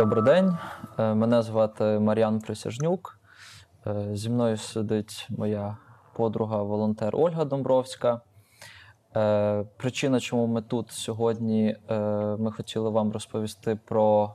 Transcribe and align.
Добрий 0.00 0.24
день. 0.24 0.56
Е, 0.98 1.14
Мене 1.14 1.42
звати 1.42 1.84
Мар'ян 1.84 2.40
Присяжнюк. 2.40 3.18
Е, 3.86 4.16
Зі 4.16 4.30
мною 4.30 4.56
сидить 4.56 5.26
моя 5.30 5.76
подруга, 6.12 6.62
волонтер 6.62 7.16
Ольга 7.16 7.44
Домбровська. 7.44 8.20
Е, 9.16 9.64
Причина, 9.76 10.20
чому 10.20 10.46
ми 10.46 10.62
тут 10.62 10.90
сьогодні, 10.90 11.76
ми 12.38 12.52
хотіли 12.52 12.90
вам 12.90 13.12
розповісти 13.12 13.78
про 13.84 14.34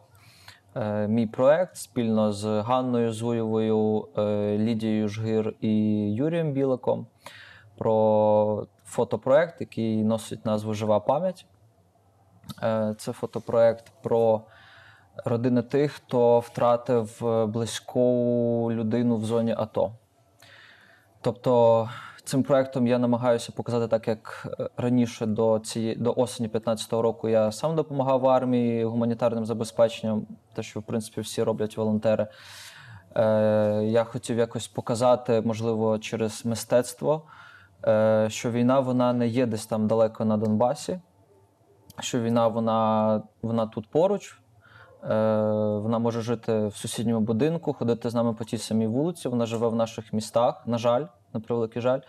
мій 1.08 1.28
проект 1.28 1.76
спільно 1.76 2.32
з 2.32 2.62
Ганною 2.62 3.14
Зуєвою, 3.14 4.08
Лідією 4.58 5.08
Жгир 5.08 5.54
і 5.62 5.74
Юрієм 6.14 6.52
Біликом 6.52 7.08
про 7.78 8.68
фотопроект, 8.84 9.62
який 9.62 10.04
носить 10.04 10.46
назву 10.46 10.74
Жива 10.74 11.00
пам'ять. 11.00 11.46
Це 12.98 13.12
фотопроект 13.12 13.92
про 14.04 14.42
родини 15.26 15.62
тих, 15.62 15.92
хто 15.92 16.40
втратив 16.40 17.28
е, 17.28 17.46
близьку 17.46 18.70
людину 18.72 19.18
в 19.18 19.26
зоні 19.26 19.56
АТО. 19.58 19.92
Тобто 21.22 21.90
цим 22.26 22.44
проектом 22.44 22.88
я 22.88 23.00
намагаюся 23.00 23.52
показати 23.52 23.88
так, 23.88 24.08
як 24.08 24.48
е, 24.60 24.70
раніше 24.78 25.26
до 25.26 25.60
цієї 25.60 25.96
до 25.96 26.14
осені 26.18 26.50
15-го 26.50 27.02
року 27.02 27.30
я 27.30 27.52
сам 27.52 27.76
допомагав 27.76 28.28
армії 28.28 28.86
гуманітарним 28.86 29.46
забезпеченням, 29.46 30.28
те, 30.54 30.64
що 30.64 30.80
в 30.80 30.84
принципі 30.84 31.22
всі 31.22 31.44
роблять 31.44 31.78
волонтери. 31.78 32.28
Е, 33.16 33.82
я 33.84 34.04
хотів 34.04 34.38
якось 34.38 34.68
показати, 34.68 35.42
можливо, 35.42 36.00
через 36.00 36.46
мистецтво, 36.46 37.22
е, 37.88 38.28
що 38.30 38.52
війна 38.52 38.80
вона 38.80 39.14
не 39.14 39.28
є 39.28 39.46
десь 39.46 39.66
там 39.66 39.88
далеко 39.88 40.26
на 40.26 40.38
Донбасі, 40.38 41.00
що 42.00 42.22
війна 42.22 42.48
вона, 42.48 43.22
вона 43.42 43.66
тут 43.66 43.90
поруч. 43.90 44.40
Е, 45.06 45.16
Вона 45.80 46.00
може 46.00 46.22
жити 46.22 46.68
в 46.68 46.76
сусідньому 46.76 47.20
будинку, 47.20 47.74
ходити 47.74 48.10
з 48.10 48.16
нами 48.16 48.34
по 48.34 48.44
тій 48.44 48.58
самій 48.58 48.88
вулиці. 48.88 49.30
Вона 49.30 49.46
живе 49.46 49.68
в 49.68 49.76
наших 49.76 50.14
містах, 50.14 50.68
на 50.68 50.78
жаль, 50.78 51.06
на 51.34 51.40
превеликий 51.40 51.82
жаль. 51.82 52.00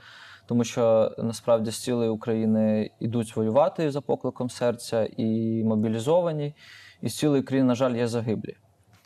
Тому 0.46 0.64
що 0.64 1.12
насправді 1.18 1.70
з 1.70 1.82
цілої 1.82 2.10
України 2.10 2.90
йдуть 3.00 3.36
воювати 3.36 3.90
за 3.90 4.00
покликом 4.00 4.50
серця 4.50 5.08
і 5.16 5.62
мобілізовані, 5.64 6.54
і 7.02 7.08
з 7.08 7.18
цілої 7.18 7.42
країни, 7.42 7.68
на 7.68 7.74
жаль, 7.74 7.94
є 7.94 8.06
загиблі. 8.06 8.56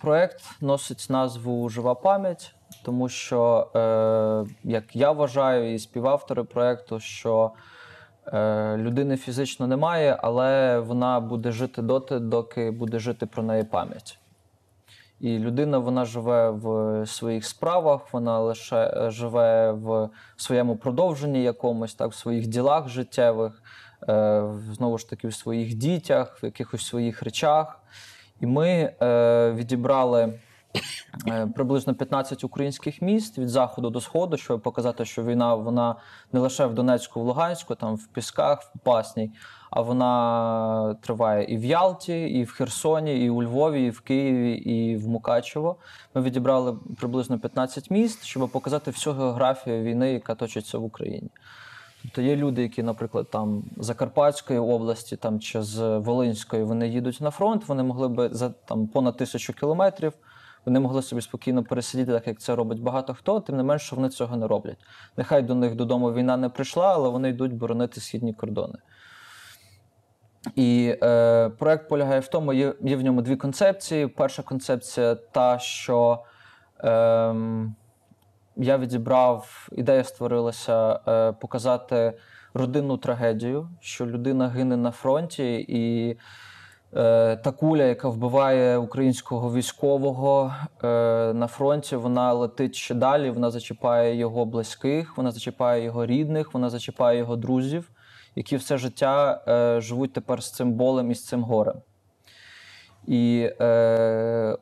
Проект 0.00 0.42
носить 0.60 1.06
назву 1.10 1.68
Жива 1.68 1.94
пам'ять, 1.94 2.54
тому 2.84 3.08
що, 3.08 3.70
е, 3.76 4.54
як 4.64 4.96
я 4.96 5.12
вважаю, 5.12 5.74
і 5.74 5.78
співавтори 5.78 6.44
проекту, 6.44 7.00
що 7.00 7.50
Людини 8.76 9.16
фізично 9.16 9.66
немає, 9.66 10.18
але 10.22 10.78
вона 10.78 11.20
буде 11.20 11.52
жити 11.52 11.82
доти, 11.82 12.18
доки 12.18 12.70
буде 12.70 12.98
жити 12.98 13.26
про 13.26 13.42
неї 13.42 13.64
пам'ять. 13.64 14.18
І 15.20 15.38
людина 15.38 15.78
вона 15.78 16.04
живе 16.04 16.50
в 16.50 17.06
своїх 17.06 17.44
справах, 17.44 18.12
вона 18.12 18.38
лише 18.38 18.76
е, 18.76 19.10
живе 19.10 19.72
в 19.72 20.08
своєму 20.36 20.76
продовженні 20.76 21.42
якомусь, 21.42 21.94
так, 21.94 22.10
в 22.10 22.14
своїх 22.14 22.46
ділах 22.46 22.88
життєвих, 22.88 23.62
е, 24.08 24.42
знову 24.72 24.98
ж 24.98 25.10
таки, 25.10 25.28
в 25.28 25.34
своїх 25.34 25.74
дітях, 25.74 26.42
в 26.42 26.44
якихось 26.44 26.86
своїх 26.86 27.22
речах. 27.22 27.80
І 28.40 28.46
ми 28.46 28.68
е, 29.02 29.52
відібрали 29.52 30.22
е, 30.22 30.40
приблизно 31.54 31.94
15 31.94 32.44
українських 32.44 33.02
міст 33.02 33.38
від 33.38 33.48
заходу 33.48 33.90
до 33.90 34.00
сходу, 34.00 34.36
щоб 34.36 34.60
показати, 34.60 35.04
що 35.04 35.24
війна 35.24 35.54
вона 35.54 35.96
не 36.32 36.40
лише 36.40 36.66
в 36.66 36.74
Донецьку, 36.74 37.20
в 37.20 37.24
Луганську, 37.24 37.74
там 37.74 37.94
в 37.94 38.06
Пісках, 38.06 38.62
в 38.62 38.72
Попасній, 38.72 39.30
а 39.70 39.80
вона 39.80 40.94
триває 40.94 41.44
і 41.44 41.56
в 41.56 41.64
Ялті, 41.64 42.22
і 42.22 42.44
в 42.44 42.52
Херсоні, 42.52 43.24
і 43.24 43.30
у 43.30 43.42
Львові, 43.42 43.86
і 43.86 43.90
в 43.90 44.00
Києві, 44.00 44.52
і 44.52 44.96
в 44.96 45.08
Мукачево. 45.08 45.76
Ми 46.14 46.22
відібрали 46.22 46.76
приблизно 46.98 47.38
15 47.38 47.90
міст, 47.90 48.24
щоб 48.24 48.50
показати 48.50 48.90
всю 48.90 49.16
географію 49.16 49.82
війни, 49.82 50.12
яка 50.12 50.34
точиться 50.34 50.78
в 50.78 50.84
Україні. 50.84 51.30
Тобто 52.02 52.22
є 52.22 52.36
люди, 52.36 52.62
які, 52.62 52.82
наприклад, 52.82 53.30
там 53.30 53.62
з 53.76 53.86
Закарпатської 53.86 54.58
області 54.58 55.16
там, 55.16 55.40
чи 55.40 55.62
з 55.62 55.98
Волинської 55.98 56.64
вони 56.64 56.88
їдуть 56.88 57.20
на 57.20 57.30
фронт, 57.30 57.68
вони 57.68 57.82
могли 57.82 58.08
би 58.08 58.28
за 58.32 58.48
там, 58.48 58.86
понад 58.86 59.16
тисячу 59.16 59.52
кілометрів, 59.52 60.12
вони 60.66 60.80
могли 60.80 61.02
собі 61.02 61.22
спокійно 61.22 61.64
пересидіти, 61.64 62.12
так 62.12 62.26
як 62.26 62.40
це 62.40 62.54
робить 62.54 62.82
багато 62.82 63.14
хто, 63.14 63.40
тим 63.40 63.56
не 63.56 63.62
менше 63.62 63.96
вони 63.96 64.08
цього 64.08 64.36
не 64.36 64.46
роблять. 64.46 64.78
Нехай 65.16 65.42
до 65.42 65.54
них 65.54 65.74
додому 65.74 66.12
війна 66.12 66.36
не 66.36 66.48
прийшла, 66.48 66.94
але 66.94 67.08
вони 67.08 67.28
йдуть 67.28 67.54
боронити 67.54 68.00
східні 68.00 68.34
кордони. 68.34 68.78
І 70.56 70.96
е, 71.02 71.48
проект 71.48 71.88
полягає 71.88 72.20
в 72.20 72.28
тому, 72.28 72.52
є, 72.52 72.74
є 72.80 72.96
в 72.96 73.02
ньому 73.02 73.22
дві 73.22 73.36
концепції. 73.36 74.06
Перша 74.06 74.42
концепція 74.42 75.14
та, 75.14 75.58
що 75.58 76.24
ем, 76.78 77.74
я 78.56 78.78
відібрав, 78.78 79.68
ідея 79.72 80.04
створилася 80.04 81.00
е, 81.08 81.32
показати 81.32 82.12
родинну 82.54 82.96
трагедію, 82.96 83.68
що 83.80 84.06
людина 84.06 84.48
гине 84.48 84.76
на 84.76 84.90
фронті, 84.90 85.54
і 85.68 86.10
е, 86.10 86.16
та 86.92 87.52
куля, 87.56 87.84
яка 87.84 88.08
вбиває 88.08 88.78
українського 88.78 89.54
військового 89.54 90.54
е, 90.84 90.86
на 91.32 91.46
фронті, 91.46 91.96
вона 91.96 92.32
летить 92.32 92.74
ще 92.74 92.94
далі, 92.94 93.30
вона 93.30 93.50
зачіпає 93.50 94.16
його 94.16 94.44
близьких, 94.44 95.16
вона 95.16 95.30
зачіпає 95.30 95.84
його 95.84 96.06
рідних, 96.06 96.54
вона 96.54 96.70
зачіпає 96.70 97.18
його 97.18 97.36
друзів, 97.36 97.90
які 98.36 98.56
все 98.56 98.78
життя 98.78 99.44
е, 99.48 99.80
живуть 99.80 100.12
тепер 100.12 100.42
з 100.42 100.50
цим 100.52 100.72
болем 100.72 101.10
і 101.10 101.14
з 101.14 101.26
цим 101.26 101.42
горем. 101.42 101.76
І 103.06 103.50
е, 103.60 104.56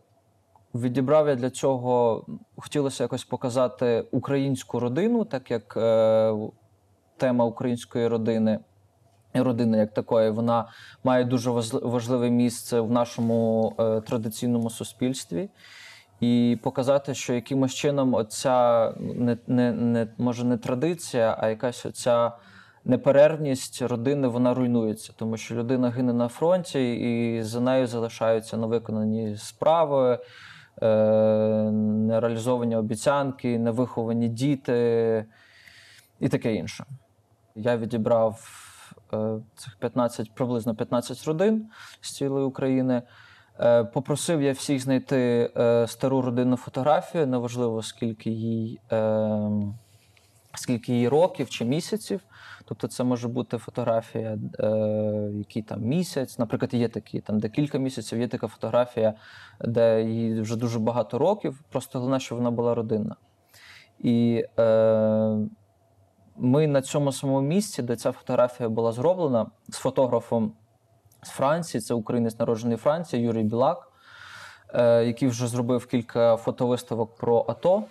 відібрав 0.75 1.29
я 1.29 1.35
для 1.35 1.51
цього, 1.51 2.25
хотілося 2.57 3.05
якось 3.05 3.25
показати 3.25 4.05
українську 4.11 4.81
родину, 4.81 5.25
так 5.25 5.51
як 5.51 5.77
е, 5.77 6.35
тема 7.17 7.45
української 7.45 8.09
родини. 8.09 8.59
Родини 9.43 9.79
як 9.79 9.95
такої, 9.95 10.31
вона 10.31 10.69
має 11.05 11.25
дуже 11.25 11.51
важливе 11.83 12.31
місце 12.31 12.81
в 12.81 12.91
нашому 12.91 13.73
е, 13.79 14.01
традиційному 14.01 14.71
суспільстві, 14.71 15.49
і 16.21 16.59
показати, 16.63 17.15
що 17.15 17.35
якимось 17.35 17.75
чином 17.75 18.15
оця 18.15 18.91
не, 19.01 19.39
не, 19.47 19.73
не 19.73 20.07
може 20.19 20.45
не 20.45 20.57
традиція, 20.57 21.37
а 21.39 21.49
якась 21.49 21.87
оця 21.87 22.33
неперервність 22.85 23.83
родини 23.83 24.29
вона 24.29 24.55
руйнується, 24.55 25.13
тому 25.17 25.37
що 25.37 25.55
людина 25.55 25.91
гине 25.91 26.13
на 26.13 26.29
фронті, 26.29 26.95
і 26.95 27.43
за 27.43 27.61
нею 27.61 27.87
залишаються 27.87 28.57
невиконані 28.57 29.37
справи, 29.37 30.19
е, 30.83 30.87
нереалізовані 31.71 32.77
обіцянки, 32.77 33.59
невиховані 33.59 34.29
діти 34.29 35.25
і 36.21 36.29
таке 36.29 36.55
інше. 36.55 36.85
Я 37.55 37.77
відібрав 37.77 38.68
цих 39.55 39.77
15, 39.77 40.35
приблизно 40.35 40.75
15 40.75 41.25
родин 41.25 41.67
з 42.01 42.13
цілої 42.13 42.45
України. 42.45 43.03
Е, 43.61 43.85
Попросив 43.85 44.43
я 44.43 44.53
всіх 44.53 44.83
знайти 44.83 45.51
е, 45.57 45.87
стару 45.87 46.23
родинну 46.23 46.57
фотографію, 46.57 47.27
неважливо 47.27 47.83
скільки 47.83 48.31
їй, 48.31 48.81
е, 48.93 49.51
скільки 50.55 50.93
їй 50.93 51.09
років 51.09 51.51
чи 51.51 51.65
місяців. 51.65 52.21
Тобто 52.69 52.89
це 52.89 53.05
може 53.05 53.29
бути 53.29 53.59
фотографія, 53.59 54.39
е, 54.61 54.69
який 55.35 55.63
там 55.63 55.81
місяць. 55.81 56.39
Наприклад, 56.39 56.75
є 56.75 56.89
такі, 56.89 57.21
там 57.21 57.39
де 57.39 57.49
кілька 57.49 57.79
місяців, 57.79 58.21
є 58.21 58.29
така 58.29 58.47
фотографія, 58.47 59.15
де 59.61 60.03
їй 60.03 60.41
вже 60.41 60.57
дуже 60.57 60.79
багато 60.79 61.19
років. 61.19 61.61
Просто 61.71 61.99
головне, 61.99 62.21
що 62.21 62.37
вона 62.37 62.51
була 62.51 62.75
родинна. 62.75 63.17
І 63.99 64.45
е, 64.59 65.39
ми 66.39 66.67
на 66.67 66.83
цьому 66.83 67.13
самому 67.13 67.41
місці, 67.41 67.83
де 67.83 67.97
ця 67.97 68.13
фотографія 68.13 68.69
була 68.69 68.93
зроблена, 68.93 69.47
з 69.69 69.77
фотографом 69.77 70.53
з 71.23 71.29
Франції, 71.29 71.81
це 71.81 71.95
українець 71.95 72.39
народжений 72.39 72.77
Франції, 72.77 73.23
Юрій 73.23 73.43
Білак, 73.43 73.89
е, 74.75 75.05
який 75.05 75.29
вже 75.29 75.47
зробив 75.47 75.87
кілька 75.87 76.37
фотовиставок 76.37 77.17
про 77.17 77.45
АТО, 77.49 77.83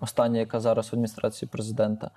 остання, 0.00 0.40
яка 0.40 0.60
зараз 0.60 0.86
в 0.86 0.88
адміністрації 0.94 1.48
президента. 1.52 2.10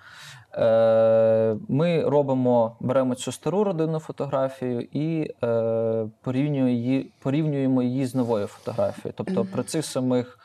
Е, 0.53 1.57
Ми 1.67 2.03
робимо, 2.03 2.75
беремо 2.79 3.15
цю 3.15 3.31
стару 3.31 3.63
родинну 3.63 3.99
фотографію 3.99 4.81
і 4.81 5.33
е, 5.43 6.07
порівнюємо 6.21 6.69
її, 6.69 7.11
порівнюємо 7.19 7.83
її 7.83 8.05
з 8.05 8.15
новою 8.15 8.47
фотографією. 8.47 9.13
Тобто 9.17 9.45
при 9.45 9.63
цих 9.63 9.85
самих 9.85 10.39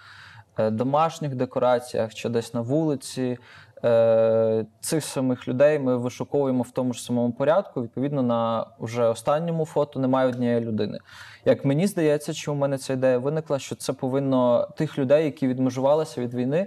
домашніх 0.59 1.35
декораціях 1.35 2.15
чи 2.15 2.29
десь 2.29 2.55
на 2.55 2.61
вулиці. 2.61 3.39
Е, 3.85 4.67
Цих 4.81 5.05
самих 5.05 5.49
людей 5.49 5.79
ми 5.79 5.97
вишуковуємо 5.97 6.62
в 6.62 6.71
тому 6.71 6.93
ж 6.93 7.03
самому 7.03 7.32
порядку. 7.32 7.82
Відповідно, 7.82 8.23
на 8.23 8.67
вже 8.81 9.05
останньому 9.05 9.65
фото 9.65 10.00
немає 10.00 10.29
однієї 10.29 10.61
людини. 10.61 10.99
Як 11.44 11.65
мені 11.65 11.87
здається, 11.87 12.35
чи 12.35 12.50
у 12.50 12.55
мене 12.55 12.79
ця 12.79 12.93
ідея 12.93 13.19
виникла, 13.19 13.59
що 13.59 13.75
це 13.75 13.93
повинно 13.93 14.69
тих 14.77 14.99
людей, 14.99 15.25
які 15.25 15.49
відмежувалися 15.49 16.21
від 16.21 16.35
війни, 16.35 16.67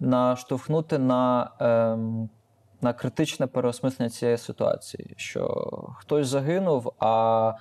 наштовхнути 0.00 0.98
на, 0.98 1.50
ем, 1.60 2.28
на 2.80 2.92
критичне 2.92 3.46
переосмислення 3.46 4.10
цієї 4.10 4.38
ситуації, 4.38 5.14
що 5.16 5.68
хтось 5.98 6.28
загинув, 6.28 6.92
а 6.98 7.52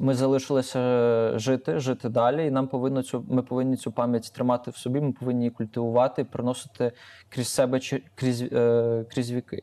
Ми 0.00 0.14
залишилися 0.14 1.38
жити, 1.38 1.80
жити 1.80 2.08
далі, 2.08 2.46
і 2.46 2.50
нам 2.50 2.68
повинно 2.68 3.02
цю, 3.02 3.24
ми 3.28 3.42
повинні 3.42 3.76
цю 3.76 3.92
пам'ять 3.92 4.32
тримати 4.34 4.70
в 4.70 4.76
собі, 4.76 5.00
ми 5.00 5.12
повинні 5.12 5.40
її 5.40 5.50
культивувати, 5.50 6.24
приносити 6.24 6.92
крізь 7.28 7.48
себе 7.48 7.80
крізь, 8.14 8.42
е, 8.42 9.04
крізь 9.10 9.30
віки. 9.30 9.62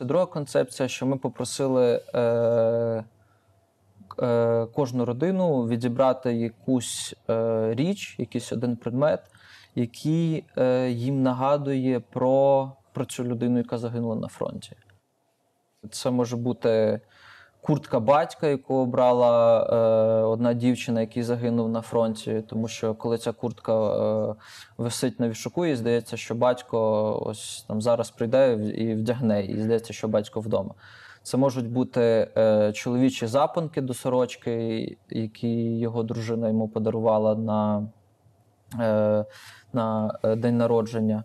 Друга 0.00 0.26
концепція, 0.26 0.88
що 0.88 1.06
ми 1.06 1.16
попросили 1.16 2.02
е, 2.14 3.04
е, 4.22 4.66
кожну 4.66 5.04
родину 5.04 5.66
відібрати 5.66 6.34
якусь 6.34 7.14
е, 7.30 7.74
річ, 7.74 8.16
якийсь 8.18 8.52
один 8.52 8.76
предмет, 8.76 9.20
який 9.74 10.44
е, 10.58 10.90
їм 10.90 11.22
нагадує 11.22 12.00
про, 12.00 12.72
про 12.92 13.04
цю 13.04 13.24
людину, 13.24 13.58
яка 13.58 13.78
загинула 13.78 14.16
на 14.16 14.28
фронті. 14.28 14.72
Це 15.90 16.10
може 16.10 16.36
бути 16.36 17.00
куртка 17.66 18.00
батька, 18.00 18.46
яку 18.46 18.74
обрала 18.74 19.62
е, 19.62 19.76
одна 20.24 20.54
дівчина, 20.54 21.00
який 21.00 21.22
загинув 21.22 21.68
на 21.68 21.80
фронті. 21.80 22.42
Тому 22.48 22.68
що 22.68 22.94
коли 22.94 23.18
ця 23.18 23.32
куртка 23.32 23.72
е, 23.72 24.34
висить 24.78 25.20
на 25.20 25.28
вішаку, 25.28 25.66
і 25.66 25.76
здається, 25.76 26.16
що 26.16 26.34
батько 26.34 27.18
ось 27.26 27.64
там 27.68 27.82
зараз 27.82 28.10
прийде 28.10 28.52
і 28.54 28.94
вдягне, 28.94 29.44
і 29.44 29.60
здається, 29.60 29.92
що 29.92 30.08
батько 30.08 30.40
вдома. 30.40 30.74
Це 31.22 31.36
можуть 31.36 31.70
бути 31.70 32.28
е, 32.36 32.72
чоловічі 32.72 33.26
запонки 33.26 33.80
до 33.80 33.94
сорочки, 33.94 34.96
які 35.10 35.78
його 35.78 36.02
дружина 36.02 36.48
йому 36.48 36.68
подарувала 36.68 37.34
на, 37.34 37.88
е, 38.80 39.24
на 39.72 40.18
е, 40.22 40.36
день 40.36 40.56
народження. 40.56 41.24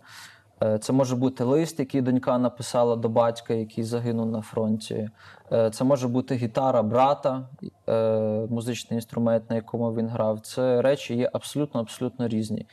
Е, 0.63 0.77
Це 0.79 0.93
може 0.93 1.15
бути 1.15 1.43
лист, 1.43 1.79
який 1.79 2.01
донька 2.01 2.37
написала 2.37 2.95
до 2.95 3.09
батька, 3.09 3.53
який 3.53 3.83
загинув 3.83 4.31
на 4.31 4.41
фронті. 4.41 5.09
Е, 5.51 5.69
Це 5.69 5.83
може 5.83 6.07
бути 6.07 6.35
гітара 6.35 6.83
брата, 6.83 7.49
е, 7.89 8.47
музичний 8.49 8.97
інструмент, 8.97 9.49
на 9.49 9.55
якому 9.55 9.95
він 9.95 10.07
грав. 10.07 10.39
Це 10.39 10.81
речі 10.81 11.15
є 11.15 11.29
абсолютно 11.33 11.79
абсолютно 11.79 12.27
різні. 12.27 12.67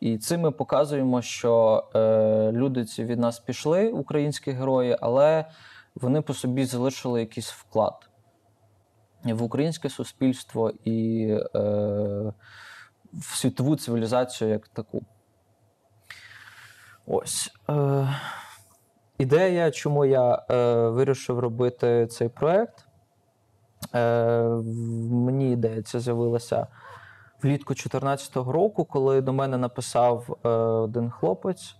І 0.00 0.18
цим 0.18 0.40
ми 0.40 0.50
показуємо, 0.50 1.22
що 1.22 1.84
люди 2.52 2.84
ці 2.84 3.04
від 3.04 3.18
нас 3.18 3.38
пішли, 3.38 3.90
українські 3.90 4.50
герої, 4.50 4.96
але 5.00 5.44
вони 5.94 6.20
по 6.20 6.34
собі 6.34 6.64
залишили 6.64 7.20
якийсь 7.20 7.50
вклад 7.50 8.08
в 9.24 9.42
українське 9.42 9.88
суспільство 9.88 10.72
і 10.84 11.28
в 13.14 13.36
світову 13.36 13.76
цивілізацію 13.76 14.50
як 14.50 14.68
таку. 14.68 15.02
Ось. 17.06 17.52
Е, 17.70 18.08
ідея, 19.18 19.70
чому 19.70 20.04
я 20.04 20.42
е, 20.50 20.88
вирішив 20.88 21.38
робити 21.38 22.06
цей 22.06 22.28
проєкт. 22.28 22.86
Е, 23.94 24.42
мені 25.10 25.52
ідея 25.52 25.82
ця 25.82 26.00
з'явилася 26.00 26.66
влітку 27.42 27.74
2014 27.74 28.36
року, 28.36 28.84
коли 28.84 29.20
до 29.20 29.32
мене 29.32 29.56
написав 29.58 30.38
е, 30.44 30.48
один 30.48 31.10
хлопець 31.10 31.76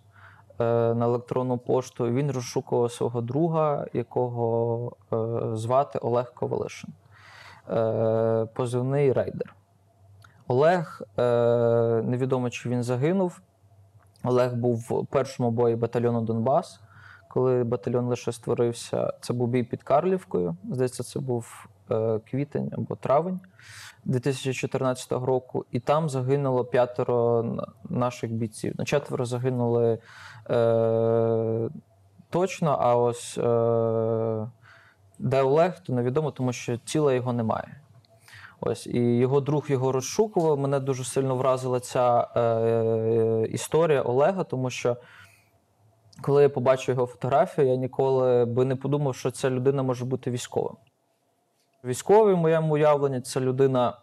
е, 0.60 0.64
на 0.94 1.04
електронну 1.04 1.58
пошту. 1.58 2.06
Він 2.06 2.30
розшукував 2.30 2.92
свого 2.92 3.20
друга, 3.20 3.86
якого 3.92 4.92
е, 5.12 5.16
звати 5.56 5.98
Олег 5.98 6.34
Ковалишин. 6.34 6.90
Е, 7.70 8.46
позивний 8.54 9.12
рейдер. 9.12 9.54
Олег, 10.48 11.02
е, 11.18 11.22
невідомо, 12.04 12.50
чи 12.50 12.68
він 12.68 12.82
загинув. 12.82 13.40
Олег 14.26 14.54
був 14.54 14.86
в 14.90 15.06
першому 15.06 15.50
бої 15.50 15.76
батальйону 15.76 16.20
Донбас, 16.20 16.80
коли 17.28 17.64
батальйон 17.64 18.04
лише 18.04 18.32
створився. 18.32 19.12
Це 19.20 19.32
був 19.32 19.48
бій 19.48 19.62
під 19.62 19.82
Карлівкою. 19.82 20.56
Здається, 20.70 21.02
це 21.02 21.20
був 21.20 21.68
е, 21.90 22.18
квітень 22.30 22.70
або 22.72 22.96
травень 22.96 23.40
2014 24.04 25.12
року. 25.12 25.64
І 25.70 25.80
там 25.80 26.08
загинуло 26.08 26.64
п'ятеро 26.64 27.44
наших 27.88 28.32
бійців. 28.32 28.74
Ну, 28.78 28.84
четверо 28.84 29.24
загинули 29.24 29.98
е, 30.50 31.70
точно, 32.30 32.76
а 32.80 32.96
ось 32.96 33.38
е, 33.38 34.50
де 35.18 35.42
Олег, 35.42 35.82
то 35.82 35.92
невідомо, 35.92 36.30
тому 36.30 36.52
що 36.52 36.76
тіла 36.76 37.12
його 37.12 37.32
немає. 37.32 37.80
Ось 38.60 38.86
і 38.86 39.18
його 39.18 39.40
друг 39.40 39.66
його 39.68 39.92
розшукував. 39.92 40.58
Мене 40.58 40.80
дуже 40.80 41.04
сильно 41.04 41.36
вразила 41.36 41.80
ця 41.80 42.28
е, 42.36 42.40
е, 42.40 43.46
історія 43.46 44.02
Олега, 44.02 44.44
тому 44.44 44.70
що 44.70 44.96
коли 46.22 46.42
я 46.42 46.48
побачив 46.48 46.94
його 46.94 47.06
фотографію, 47.06 47.68
я 47.68 47.76
ніколи 47.76 48.44
би 48.44 48.64
не 48.64 48.76
подумав, 48.76 49.14
що 49.14 49.30
ця 49.30 49.50
людина 49.50 49.82
може 49.82 50.04
бути 50.04 50.30
військовим. 50.30 50.76
Військовий 51.84 52.34
в 52.34 52.38
моєму 52.38 52.74
уявленні 52.74 53.20
це 53.20 53.40
людина, 53.40 53.98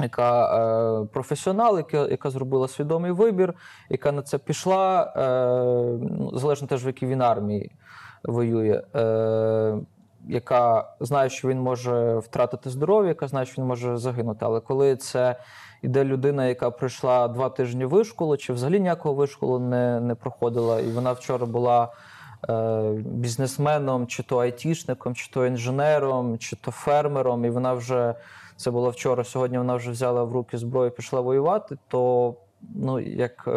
яка 0.00 0.56
е, 1.02 1.06
професіонал, 1.06 1.76
яка, 1.76 1.96
яка 1.96 2.30
зробила 2.30 2.68
свідомий 2.68 3.12
вибір, 3.12 3.54
яка 3.90 4.12
на 4.12 4.22
це 4.22 4.38
пішла, 4.38 5.12
е, 5.16 6.04
ну, 6.18 6.30
залежно 6.34 6.68
теж 6.68 6.84
в 6.84 6.86
якій 6.86 7.06
він 7.06 7.22
армії 7.22 7.72
воює. 8.24 8.82
Е, 8.94 9.78
яка 10.28 10.92
знає, 11.00 11.30
що 11.30 11.48
він 11.48 11.60
може 11.60 12.18
втратити 12.18 12.70
здоров'я, 12.70 13.08
яка 13.08 13.28
знає, 13.28 13.46
що 13.46 13.62
він 13.62 13.68
може 13.68 13.96
загинути. 13.96 14.44
Але 14.44 14.60
коли 14.60 14.96
це 14.96 15.36
іде 15.82 16.04
людина, 16.04 16.46
яка 16.46 16.70
пройшла 16.70 17.28
два 17.28 17.48
тижні 17.48 17.84
вишколу, 17.84 18.36
чи 18.36 18.52
взагалі 18.52 18.80
ніякого 18.80 19.14
вишколу 19.14 19.58
не, 19.58 20.00
не 20.00 20.14
проходила, 20.14 20.80
і 20.80 20.86
вона 20.86 21.12
вчора 21.12 21.46
була 21.46 21.92
е, 22.48 22.82
бізнесменом, 23.04 24.06
чи 24.06 24.22
то 24.22 24.38
айтішником, 24.38 25.14
чи 25.14 25.30
то 25.30 25.46
інженером, 25.46 26.38
чи 26.38 26.56
то 26.56 26.70
фермером, 26.70 27.44
і 27.44 27.50
вона 27.50 27.74
вже 27.74 28.14
це 28.56 28.70
було 28.70 28.90
вчора. 28.90 29.24
Сьогодні 29.24 29.58
вона 29.58 29.74
вже 29.74 29.90
взяла 29.90 30.24
в 30.24 30.32
руки 30.32 30.58
зброю, 30.58 30.90
і 30.90 30.96
пішла 30.96 31.20
воювати. 31.20 31.76
То 31.88 32.34
ну 32.74 33.00
як. 33.00 33.48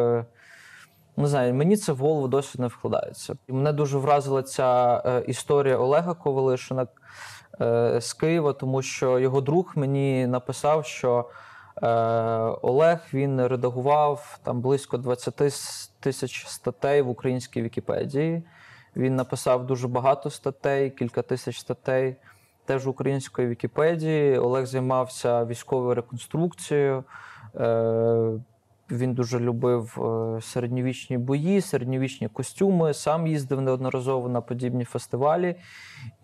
Не 1.20 1.28
знаю, 1.28 1.54
мені 1.54 1.78
це 1.78 1.92
в 1.92 1.98
голову 1.98 2.28
досі 2.28 2.62
не 2.62 2.68
вкладається. 2.68 3.36
І 3.48 3.54
мене 3.54 3.74
дуже 3.74 3.98
вразила 3.98 4.44
ця 4.44 5.02
е, 5.06 5.24
історія 5.28 5.78
Олега 5.78 6.14
Ковалишина 6.14 6.88
е, 7.62 8.02
з 8.02 8.14
Києва, 8.14 8.54
тому 8.54 8.82
що 8.82 9.20
його 9.20 9.42
друг 9.42 9.74
мені 9.76 10.28
написав, 10.28 10.86
що 10.86 11.30
е, 11.84 11.88
Олег 12.62 13.00
він 13.14 13.48
редагував 13.48 14.40
там 14.44 14.62
близько 14.62 14.98
20 14.98 15.36
тисяч 16.00 16.46
статей 16.48 17.02
в 17.02 17.10
українській 17.10 17.62
Вікіпедії. 17.62 18.44
Він 18.96 19.16
написав 19.16 19.68
дуже 19.68 19.88
багато 19.88 20.30
статей, 20.30 20.90
кілька 20.90 21.22
тисяч 21.22 21.60
статей. 21.60 22.16
Теж 22.66 22.88
української 22.88 23.48
Вікіпедії. 23.48 24.38
Олег 24.38 24.66
займався 24.66 25.46
військовою 25.46 25.96
реконструкцією. 25.96 27.04
Він 28.92 29.14
дуже 29.14 29.40
любив 29.40 29.98
е, 30.02 30.42
середньовічні 30.42 31.18
бої, 31.18 31.62
середньовічні 31.62 32.28
костюми, 32.28 32.94
сам 32.94 33.28
їздив 33.28 33.62
неодноразово 33.62 34.30
на 34.30 34.42
подібні 34.42 34.84
фестивалі. 34.86 35.56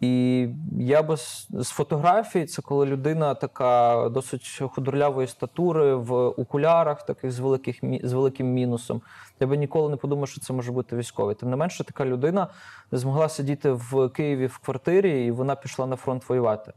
І 0.01 0.47
я 0.79 1.03
би 1.03 1.17
з 1.49 1.69
фотографій, 1.69 2.45
це 2.45 2.61
коли 2.61 2.85
людина 2.85 3.35
така 3.35 4.09
досить 4.09 4.61
худорлявої 4.71 5.27
статури 5.27 5.95
в 5.95 6.13
окулярах, 6.13 7.05
таких 7.05 7.31
з, 7.31 7.39
великих, 7.39 7.79
з 8.03 8.13
великим 8.13 8.47
мінусом. 8.47 9.01
Я 9.39 9.47
би 9.47 9.57
ніколи 9.57 9.89
не 9.89 9.95
подумав, 9.95 10.29
що 10.29 10.41
це 10.41 10.53
може 10.53 10.71
бути 10.71 10.95
військовий. 10.95 11.35
Тим 11.35 11.49
не 11.49 11.55
менше, 11.55 11.83
така 11.83 12.05
людина 12.05 12.47
змогла 12.91 13.29
сидіти 13.29 13.71
в 13.71 14.09
Києві 14.09 14.47
в 14.47 14.57
квартирі, 14.57 15.25
і 15.25 15.31
вона 15.31 15.55
пішла 15.55 15.87
на 15.87 15.95
фронт 15.95 16.29
воювати. 16.29 16.73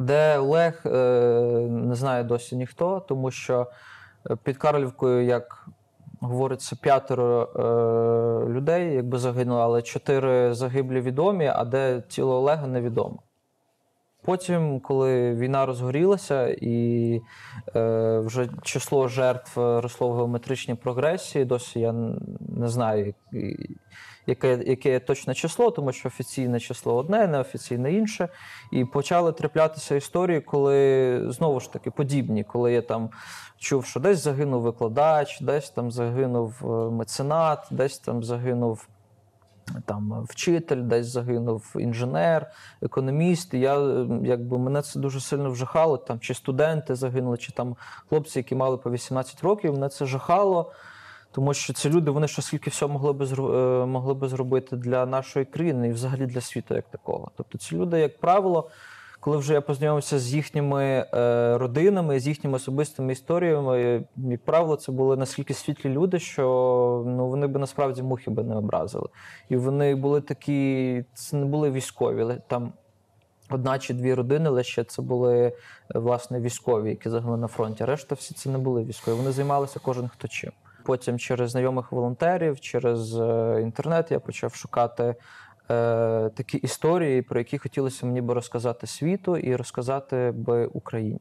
Де 0.00 0.38
Олег 0.38 0.82
е, 0.86 0.90
не 1.70 1.94
знає 1.94 2.24
досі 2.24 2.56
ніхто, 2.56 3.00
тому 3.00 3.30
що 3.30 3.66
під 4.44 4.56
Карлівкою, 4.56 5.24
як 5.24 5.66
говориться, 6.20 6.76
п'ятеро 6.82 7.42
е, 7.42 8.52
людей 8.52 8.94
якби 8.94 9.18
загинуло, 9.18 9.60
але 9.60 9.82
чотири 9.82 10.54
загиблі 10.54 11.00
відомі, 11.00 11.46
а 11.46 11.64
де 11.64 12.02
тіло 12.08 12.34
Олега 12.34 12.66
невідомо. 12.66 13.22
Потім, 14.24 14.80
коли 14.80 15.34
війна 15.34 15.66
розгорілася 15.66 16.48
і 16.60 17.20
е, 17.76 18.18
вже 18.18 18.48
число 18.62 19.08
жертв 19.08 19.60
росло 19.60 20.08
в 20.08 20.16
геометричній 20.16 20.74
прогресії, 20.74 21.44
досі 21.44 21.80
я 21.80 21.92
не 22.56 22.68
знаю, 22.68 23.14
яке, 24.26 24.62
яке 24.66 25.00
точне 25.00 25.34
число, 25.34 25.70
тому 25.70 25.92
що 25.92 26.08
офіційне 26.08 26.60
число 26.60 26.94
одне, 26.96 27.26
неофіційне 27.26 27.92
інше. 27.92 28.28
І 28.72 28.84
почали 28.84 29.32
траплятися 29.32 29.94
історії, 29.94 30.40
коли 30.40 31.22
знову 31.32 31.60
ж 31.60 31.72
таки 31.72 31.90
подібні, 31.90 32.44
коли 32.44 32.72
я 32.72 32.82
там 32.82 33.10
чув, 33.58 33.84
що 33.84 34.00
десь 34.00 34.18
загинув 34.18 34.62
викладач, 34.62 35.40
десь 35.40 35.70
там 35.70 35.90
загинув 35.90 36.54
е, 36.62 36.90
меценат, 36.90 37.66
десь 37.70 37.98
там 37.98 38.24
загинув 38.24 38.88
там 39.86 40.26
вчитель, 40.28 40.82
десь 40.82 41.06
загинув 41.06 41.74
інженер, 41.78 42.50
економіст. 42.82 43.54
Я 43.54 43.80
е, 43.80 44.06
якби 44.22 44.58
мене 44.58 44.82
це 44.82 45.00
дуже 45.00 45.20
сильно 45.20 45.50
вжахало. 45.50 45.96
Там 45.96 46.20
чи 46.20 46.34
студенти 46.34 46.94
загинули, 46.94 47.36
чи 47.36 47.52
там 47.52 47.76
хлопці, 48.08 48.38
які 48.38 48.54
мали 48.54 48.76
по 48.76 48.90
18 48.90 49.42
років, 49.42 49.72
мене 49.72 49.88
це 49.88 50.06
жахало. 50.06 50.72
Тому 51.32 51.54
що 51.54 51.72
ці 51.72 51.90
люди 51.90 52.10
вони 52.10 52.28
ще 52.28 52.42
скільки 52.42 52.70
всього 52.70 52.92
могли 52.92 53.12
би 53.12 53.26
е, 53.26 53.86
могли 53.86 54.14
би 54.14 54.28
зробити 54.28 54.76
для 54.76 55.06
нашої 55.06 55.44
країни 55.44 55.88
і 55.88 55.92
взагалі 55.92 56.26
для 56.26 56.40
світу 56.40 56.74
як 56.74 56.84
такого. 56.90 57.30
Тобто 57.36 57.58
ці 57.58 57.76
люди, 57.76 58.00
як 58.00 58.20
правило, 58.20 58.70
коли 59.20 59.36
вже 59.36 59.52
я 59.54 59.60
познайомився 59.60 60.18
з 60.18 60.34
їхніми 60.34 60.84
е, 61.14 61.58
родинами, 61.58 62.20
з 62.20 62.28
їхніми 62.28 62.56
особистими 62.56 63.12
історіями, 63.12 64.04
як 64.16 64.44
правило, 64.44 64.76
це 64.76 64.92
були 64.92 65.16
наскільки 65.16 65.54
світлі 65.54 65.90
люди, 65.90 66.18
що 66.18 66.44
ну, 67.06 67.28
вони 67.28 67.46
би 67.46 67.60
насправді 67.60 68.02
мухи 68.02 68.30
би 68.30 68.42
не 68.42 68.56
образили. 68.56 69.08
І 69.48 69.56
вони 69.56 69.94
були 69.94 70.20
такі, 70.20 71.04
це 71.14 71.36
не 71.36 71.46
були 71.46 71.70
військові, 71.70 72.36
там. 72.48 72.72
Одна 73.50 73.78
чи 73.78 73.94
дві 73.94 74.14
родини 74.14 74.50
лише 74.50 74.84
це 74.84 75.02
були 75.02 75.36
е, 75.46 75.54
власне 75.94 76.40
військові, 76.40 76.90
які 76.90 77.10
загинули 77.10 77.38
на 77.38 77.46
фронті. 77.46 77.84
Решта 77.84 78.14
всі 78.14 78.34
це 78.34 78.50
не 78.50 78.58
були 78.58 78.84
військові. 78.84 79.14
Вони 79.14 79.32
займалися 79.32 79.80
кожен 79.82 80.08
хто 80.08 80.28
чим. 80.28 80.52
Потім 80.84 81.18
через 81.18 81.50
знайомих 81.50 81.92
волонтерів, 81.92 82.60
через 82.60 83.16
е, 83.20 83.58
інтернет 83.62 84.10
я 84.10 84.20
почав 84.20 84.54
шукати 84.54 85.04
е, 85.04 85.14
такі 86.34 86.58
історії, 86.58 87.22
про 87.22 87.40
які 87.40 87.58
хотілося 87.58 88.06
мені 88.06 88.20
би 88.20 88.34
розказати 88.34 88.86
світу 88.86 89.36
і 89.36 89.56
розказати 89.56 90.32
би 90.36 90.66
Україні. 90.66 91.20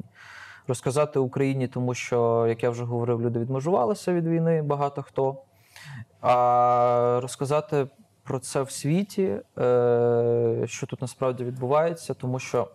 Розказати 0.67 1.19
Україні, 1.19 1.67
тому 1.67 1.93
що, 1.93 2.45
як 2.49 2.63
я 2.63 2.69
вже 2.69 2.83
говорив, 2.83 3.21
люди 3.21 3.39
відмежувалися 3.39 4.13
від 4.13 4.27
війни, 4.27 4.61
багато 4.61 5.01
хто. 5.03 5.41
А 6.21 7.19
розказати 7.21 7.87
про 8.23 8.39
це 8.39 8.61
в 8.61 8.71
світі, 8.71 9.39
е, 9.57 10.63
що 10.65 10.87
тут 10.87 11.01
насправді 11.01 11.43
відбувається, 11.43 12.13
тому 12.13 12.39
що 12.39 12.67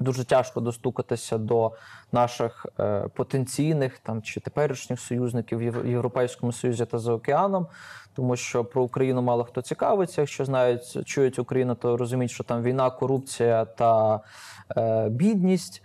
дуже 0.00 0.24
тяжко 0.24 0.60
достукатися 0.60 1.38
до 1.38 1.72
наших 2.12 2.66
е, 2.80 3.08
потенційних 3.14 3.98
там 3.98 4.22
чи 4.22 4.40
теперішніх 4.40 5.00
союзників 5.00 5.58
в 5.58 5.88
Європейському 5.88 6.52
Союзі 6.52 6.86
та 6.86 6.98
за 6.98 7.12
океаном, 7.12 7.66
тому 8.14 8.36
що 8.36 8.64
про 8.64 8.82
Україну 8.82 9.22
мало 9.22 9.44
хто 9.44 9.62
цікавиться. 9.62 10.20
Якщо 10.20 10.44
знають, 10.44 10.98
чують 11.04 11.38
Україну, 11.38 11.74
то 11.74 11.96
розуміють, 11.96 12.30
що 12.32 12.44
там 12.44 12.62
війна, 12.62 12.90
корупція 12.90 13.64
та 13.64 14.20
е, 14.76 15.08
бідність. 15.08 15.82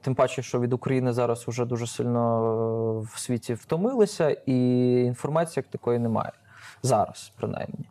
Тим 0.00 0.14
паче, 0.14 0.42
що 0.42 0.60
від 0.60 0.72
України 0.72 1.12
зараз 1.12 1.48
вже 1.48 1.64
дуже 1.64 1.86
сильно 1.86 3.00
в 3.00 3.18
світі 3.18 3.54
втомилися, 3.54 4.30
і 4.46 4.56
інформації 5.00 5.54
як 5.56 5.66
такої 5.66 5.98
немає 5.98 6.32
зараз, 6.82 7.32
принаймні. 7.36 7.86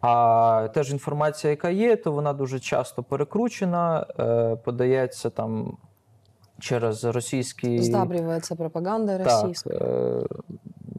А 0.00 0.68
теж 0.74 0.92
інформація, 0.92 1.50
яка 1.50 1.70
є, 1.70 1.96
то 1.96 2.12
вона 2.12 2.32
дуже 2.32 2.60
часто 2.60 3.02
перекручена, 3.02 4.06
е, 4.18 4.56
подається 4.56 5.30
там 5.30 5.76
через 6.58 7.04
російські 7.04 7.82
Здабрюється 7.82 8.56
пропаганда 8.56 9.18
російська. 9.18 9.70
Так, 9.70 9.82
е, 9.82 10.26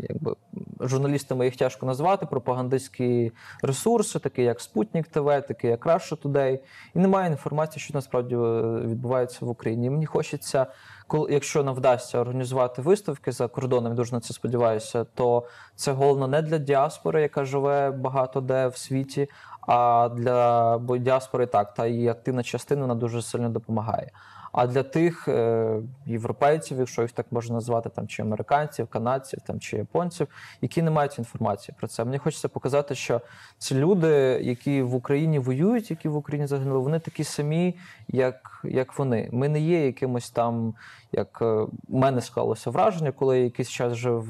якби 0.09 0.35
журналістами 0.79 1.45
їх 1.45 1.55
тяжко 1.55 1.85
назвати, 1.85 2.25
пропагандистські 2.25 3.31
ресурси, 3.61 4.19
такі 4.19 4.43
як 4.43 4.61
Спутник 4.61 5.07
ТВ, 5.07 5.25
такі 5.25 5.67
як 5.67 5.85
Russia 5.85 6.21
Today. 6.21 6.59
І 6.95 6.99
немає 6.99 7.31
інформації, 7.31 7.81
що 7.81 7.93
насправді 7.93 8.35
е, 8.35 8.39
відбувається 8.87 9.45
в 9.45 9.49
Україні. 9.49 9.87
І 9.87 9.89
мені 9.89 10.05
хочеться, 10.05 10.67
коли 11.07 11.33
якщо 11.33 11.63
нам 11.63 11.75
вдасться 11.75 12.19
організувати 12.19 12.81
виставки 12.81 13.31
за 13.31 13.47
кордоном, 13.47 13.95
дуже 13.95 14.15
на 14.15 14.19
це 14.19 14.33
сподіваюся, 14.33 15.03
то 15.03 15.43
це 15.75 15.91
головно 15.91 16.27
не 16.27 16.41
для 16.41 16.57
діаспори, 16.57 17.21
яка 17.21 17.45
живе 17.45 17.91
багато 17.91 18.41
де 18.41 18.67
в 18.67 18.77
світі. 18.77 19.29
А 19.67 20.09
для 20.15 20.77
бо 20.77 20.97
діаспори 20.97 21.45
так, 21.45 21.73
та 21.73 21.87
її 21.87 22.07
активна 22.07 22.43
частина 22.43 22.81
вона 22.81 22.95
дуже 22.95 23.21
сильно 23.21 23.49
допомагає. 23.49 24.11
А 24.57 24.67
для 24.67 24.83
тих 24.83 25.27
е, 25.27 25.79
європейців, 26.05 26.79
якщо 26.79 27.01
їх 27.01 27.11
так 27.11 27.25
можна 27.31 27.55
назвати, 27.55 27.89
там 27.89 28.07
чи 28.07 28.21
американців, 28.21 28.87
канадців 28.87 29.39
там 29.41 29.59
чи 29.59 29.77
японців, 29.77 30.27
які 30.61 30.81
не 30.81 30.91
мають 30.91 31.17
інформації 31.17 31.75
про 31.79 31.87
це. 31.87 32.05
Мені 32.05 32.17
хочеться 32.17 32.49
показати, 32.49 32.95
що 32.95 33.21
ці 33.57 33.75
люди, 33.75 34.09
які 34.41 34.81
в 34.81 34.95
Україні 34.95 35.39
воюють, 35.39 35.89
які 35.91 36.09
в 36.09 36.15
Україні 36.15 36.47
загинули, 36.47 36.79
вони 36.79 36.99
такі 36.99 37.23
самі, 37.23 37.75
як 38.07 38.61
як 38.63 38.99
вони. 38.99 39.29
Ми 39.31 39.49
не 39.49 39.59
є 39.59 39.85
якимось 39.85 40.29
там, 40.29 40.73
як 41.11 41.39
е, 41.41 41.45
у 41.45 41.97
мене 41.97 42.21
склалося 42.21 42.69
враження, 42.69 43.11
коли 43.11 43.37
я 43.37 43.43
якийсь 43.43 43.69
час 43.69 43.93
жив 43.93 44.21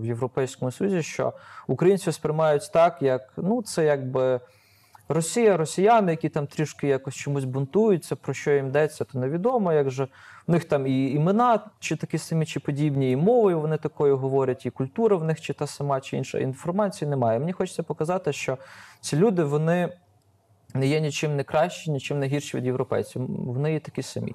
в 0.00 0.06
Європейському 0.06 0.70
Союзі, 0.70 1.02
що 1.02 1.32
українців 1.66 2.14
сприймають 2.14 2.70
так, 2.72 3.02
як 3.02 3.32
ну 3.36 3.62
це 3.62 3.84
якби. 3.84 4.40
Росія, 5.08 5.56
росіяни, 5.56 6.12
які 6.12 6.28
там 6.28 6.46
трішки 6.46 6.88
якось 6.88 7.14
чомусь 7.14 7.44
бунтуються, 7.44 8.16
про 8.16 8.34
що 8.34 8.50
їм 8.50 8.66
йдеться, 8.66 9.04
то 9.04 9.18
невідомо. 9.18 9.72
Як 9.72 9.90
же 9.90 10.08
в 10.46 10.50
них 10.52 10.64
там 10.64 10.86
і 10.86 11.10
імена, 11.10 11.60
чи 11.78 11.96
такі 11.96 12.18
самі, 12.18 12.46
чи 12.46 12.60
подібні, 12.60 13.10
і 13.10 13.16
мовою 13.16 13.60
вони 13.60 13.76
такою 13.76 14.16
говорять, 14.16 14.66
і 14.66 14.70
культура 14.70 15.16
в 15.16 15.24
них 15.24 15.40
чи 15.40 15.52
та 15.52 15.66
сама, 15.66 16.00
чи 16.00 16.16
інша 16.16 16.38
інформації 16.38 17.10
немає. 17.10 17.38
Мені 17.38 17.52
хочеться 17.52 17.82
показати, 17.82 18.32
що 18.32 18.58
ці 19.00 19.16
люди 19.16 19.44
вони 19.44 19.92
не 20.74 20.86
є 20.86 21.00
нічим 21.00 21.36
не 21.36 21.44
кращі, 21.44 21.90
нічим 21.90 22.18
не 22.18 22.26
гірші 22.26 22.56
від 22.56 22.66
європейців. 22.66 23.26
Вони 23.28 23.72
є 23.72 23.80
такі 23.80 24.02
самі. 24.02 24.34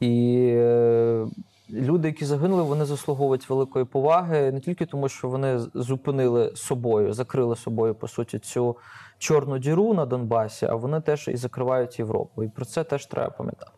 І 0.00 0.44
е, 0.56 1.26
люди, 1.70 2.08
які 2.08 2.24
загинули, 2.24 2.62
вони 2.62 2.84
заслуговують 2.84 3.50
великої 3.50 3.84
поваги 3.84 4.52
не 4.52 4.60
тільки 4.60 4.86
тому, 4.86 5.08
що 5.08 5.28
вони 5.28 5.58
зупинили 5.74 6.56
собою, 6.56 7.12
закрили 7.12 7.56
собою, 7.56 7.94
по 7.94 8.08
суті, 8.08 8.38
цю 8.38 8.76
чорну 9.18 9.58
діру 9.58 9.94
на 9.94 10.06
Донбасі, 10.06 10.66
а 10.66 10.74
вони 10.74 11.00
теж 11.00 11.28
і 11.28 11.36
закривають 11.36 11.98
Європу. 11.98 12.42
І 12.42 12.48
про 12.48 12.64
це 12.64 12.84
теж 12.84 13.06
треба 13.06 13.30
пам'ятати. 13.30 13.72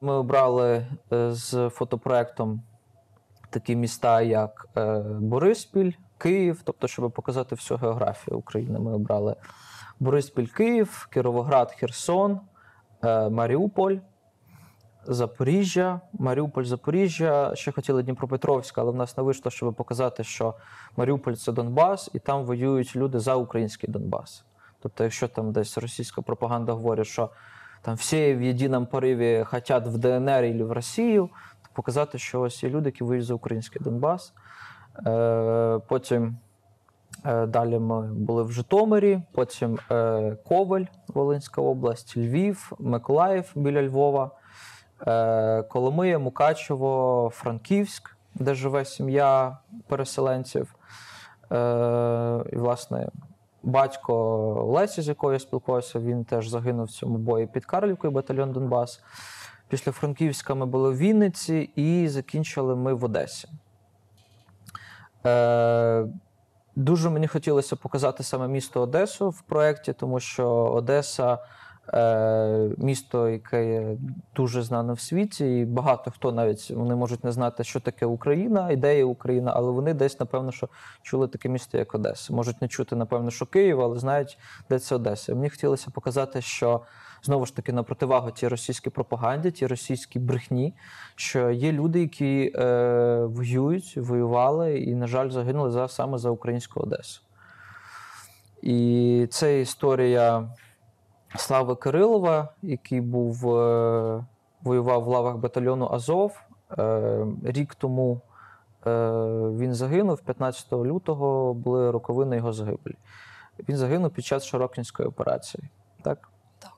Ми 0.00 0.12
обрали 0.12 0.86
е, 1.12 1.32
з 1.32 1.68
фотопроектом 1.68 2.62
такі 3.50 3.76
міста, 3.76 4.20
як 4.20 4.68
е, 4.76 4.98
Бориспіль, 5.20 5.92
Київ, 6.18 6.60
тобто, 6.64 6.88
щоб 6.88 7.12
показати 7.12 7.54
всю 7.54 7.78
географію 7.78 8.38
України, 8.38 8.78
ми 8.78 8.92
обрали 8.92 9.36
Бориспіль, 10.00 10.46
Київ, 10.46 11.08
Кіровоград, 11.12 11.72
Херсон, 11.72 12.40
е, 13.04 13.28
Маріуполь. 13.28 13.96
Запоріжжя, 15.10 16.00
Маріуполь, 16.12 16.64
Запоріжжя. 16.64 17.52
Ще 17.54 17.72
хотіли 17.72 18.02
Дніпропетровська, 18.02 18.80
але 18.80 18.90
в 18.92 18.94
нас 18.94 19.16
не 19.16 19.22
вийшло, 19.22 19.50
щоб 19.50 19.74
показати, 19.74 20.24
що 20.24 20.54
Маріуполь 20.96 21.32
це 21.32 21.52
Донбас, 21.52 22.10
і 22.14 22.18
там 22.18 22.44
воюють 22.44 22.96
люди 22.96 23.18
за 23.18 23.34
український 23.34 23.90
Донбас. 23.90 24.44
Тобто, 24.80 25.04
якщо 25.04 25.28
там 25.28 25.52
десь 25.52 25.78
російська 25.78 26.22
пропаганда 26.22 26.72
говорить, 26.72 27.06
що 27.06 27.30
там 27.82 27.94
всі 27.94 28.34
в 28.34 28.42
єдиному 28.42 28.86
пориві 28.86 29.44
хочуть 29.46 29.86
в 29.86 29.98
ДНР 29.98 30.44
і 30.44 30.62
в 30.62 30.72
Росію, 30.72 31.30
то 31.62 31.68
показати, 31.72 32.18
що 32.18 32.40
ось 32.40 32.62
є 32.62 32.70
люди, 32.70 32.88
які 32.88 33.04
воюють 33.04 33.26
за 33.26 33.34
український 33.34 33.82
Донбас. 33.82 34.32
Е, 35.06 35.80
потім 35.88 36.36
е, 37.24 37.46
далі 37.46 37.78
ми 37.78 38.12
були 38.14 38.42
в 38.42 38.52
Житомирі, 38.52 39.22
потім 39.32 39.78
е, 39.90 40.36
Коваль, 40.48 40.84
Волинська 41.08 41.62
область, 41.62 42.16
Львів, 42.16 42.72
Миколаїв 42.78 43.52
біля 43.54 43.82
Львова. 43.82 44.30
Е, 45.06 45.62
Коломия, 45.62 46.18
Мукачево, 46.18 47.30
Франківськ, 47.34 48.16
де 48.34 48.54
живе 48.54 48.84
сім'я 48.84 49.58
переселенців. 49.86 50.74
Е, 51.52 52.44
і, 52.52 52.56
власне, 52.56 53.08
батько 53.62 54.14
Лесі, 54.64 55.02
з 55.02 55.08
якою 55.08 55.32
я 55.32 55.38
спілкувався, 55.38 55.98
він 55.98 56.24
теж 56.24 56.48
загинув 56.48 56.86
в 56.86 56.90
цьому 56.90 57.18
бої 57.18 57.46
під 57.46 57.64
Карлівкою, 57.64 58.12
батальйон 58.12 58.52
Донбас. 58.52 59.00
Після 59.68 59.92
Франківська 59.92 60.54
ми 60.54 60.66
були 60.66 60.90
в 60.90 60.96
Вінниці 60.96 61.70
і 61.76 62.08
закінчили 62.08 62.76
ми 62.76 62.94
в 62.94 63.04
Одесі. 63.04 63.48
Е, 65.26 66.06
Дуже 66.76 67.10
мені 67.10 67.26
хотілося 67.26 67.76
показати 67.76 68.22
саме 68.22 68.48
місто 68.48 68.80
Одесу 68.80 69.30
в 69.30 69.40
проєкті, 69.40 69.92
тому 69.92 70.20
що 70.20 70.48
Одеса 70.50 71.38
місто, 72.78 73.28
яке 73.28 73.72
є 73.72 73.96
дуже 74.36 74.62
знане 74.62 74.92
в 74.92 75.00
світі, 75.00 75.58
і 75.58 75.64
багато 75.64 76.10
хто 76.10 76.32
навіть 76.32 76.70
вони 76.70 76.94
можуть 76.94 77.24
не 77.24 77.32
знати, 77.32 77.64
що 77.64 77.80
таке 77.80 78.06
Україна, 78.06 78.70
ідея 78.70 79.04
Україна, 79.04 79.52
але 79.54 79.72
вони 79.72 79.94
десь, 79.94 80.20
напевно, 80.20 80.52
що 80.52 80.68
чули 81.02 81.28
таке 81.28 81.48
місто, 81.48 81.78
як 81.78 81.94
Одеса. 81.94 82.32
Можуть 82.32 82.62
не 82.62 82.68
чути, 82.68 82.96
напевно, 82.96 83.30
що 83.30 83.46
Київ, 83.46 83.80
але 83.80 83.98
знають, 83.98 84.38
де 84.70 84.78
це 84.78 84.94
Одеса. 84.94 85.34
Мені 85.34 85.50
хотілося 85.50 85.90
показати, 85.90 86.40
що 86.40 86.80
знову 87.22 87.46
ж 87.46 87.56
таки 87.56 87.72
на 87.72 87.82
противагу 87.82 88.30
тій 88.30 88.48
російській 88.48 88.90
пропаганді, 88.90 89.50
ті 89.50 89.66
російській 89.66 90.18
брехні, 90.18 90.74
що 91.16 91.50
є 91.50 91.72
люди, 91.72 92.00
які 92.00 92.52
е, 92.54 93.24
воюють, 93.24 93.96
воювали 93.96 94.78
і, 94.78 94.94
на 94.94 95.06
жаль, 95.06 95.30
загинули 95.30 95.70
за 95.70 95.88
саме 95.88 96.18
за 96.18 96.30
українську 96.30 96.80
Одесу. 96.80 97.20
І 98.62 99.26
це 99.30 99.60
історія. 99.60 100.48
Слави 101.35 101.75
Кирилова, 101.75 102.49
який 102.61 103.01
був 103.01 103.55
е, 103.55 104.25
воював 104.61 105.03
в 105.03 105.07
лавах 105.07 105.37
батальйону 105.37 105.89
Азов. 105.91 106.41
Е, 106.77 107.25
рік 107.43 107.75
тому 107.75 108.21
е, 108.87 108.89
він 109.57 109.73
загинув, 109.73 110.21
15 110.21 110.73
лютого 110.73 111.53
були 111.53 111.91
роковини 111.91 112.35
його 112.35 112.53
загибелі. 112.53 112.95
Він 113.69 113.77
загинув 113.77 114.11
під 114.11 114.25
час 114.25 114.45
Широкінської 114.45 115.09
операції. 115.09 115.63
Так? 116.01 116.29
Так. 116.59 116.73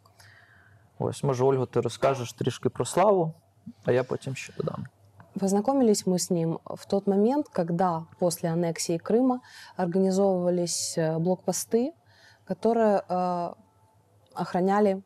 Ось, 0.99 1.23
може, 1.23 1.45
Ольгу, 1.45 1.65
ти 1.65 1.81
розкажеш 1.81 2.33
трішки 2.33 2.69
про 2.69 2.85
славу, 2.85 3.33
а 3.85 3.91
я 3.91 4.03
потім 4.03 4.35
ще 4.35 4.53
додам. 4.57 4.85
Познакомились 5.39 6.07
мы 6.07 6.17
с 6.17 6.29
ним 6.29 6.59
в 6.65 6.85
тот 6.85 7.07
момент, 7.07 7.49
когда 7.49 8.05
после 8.19 8.49
аннексии 8.49 8.97
Крыма 8.97 9.41
организовывались 9.75 10.97
блокпосты, 11.19 11.91
которые 12.47 13.01
охраняли 14.34 15.02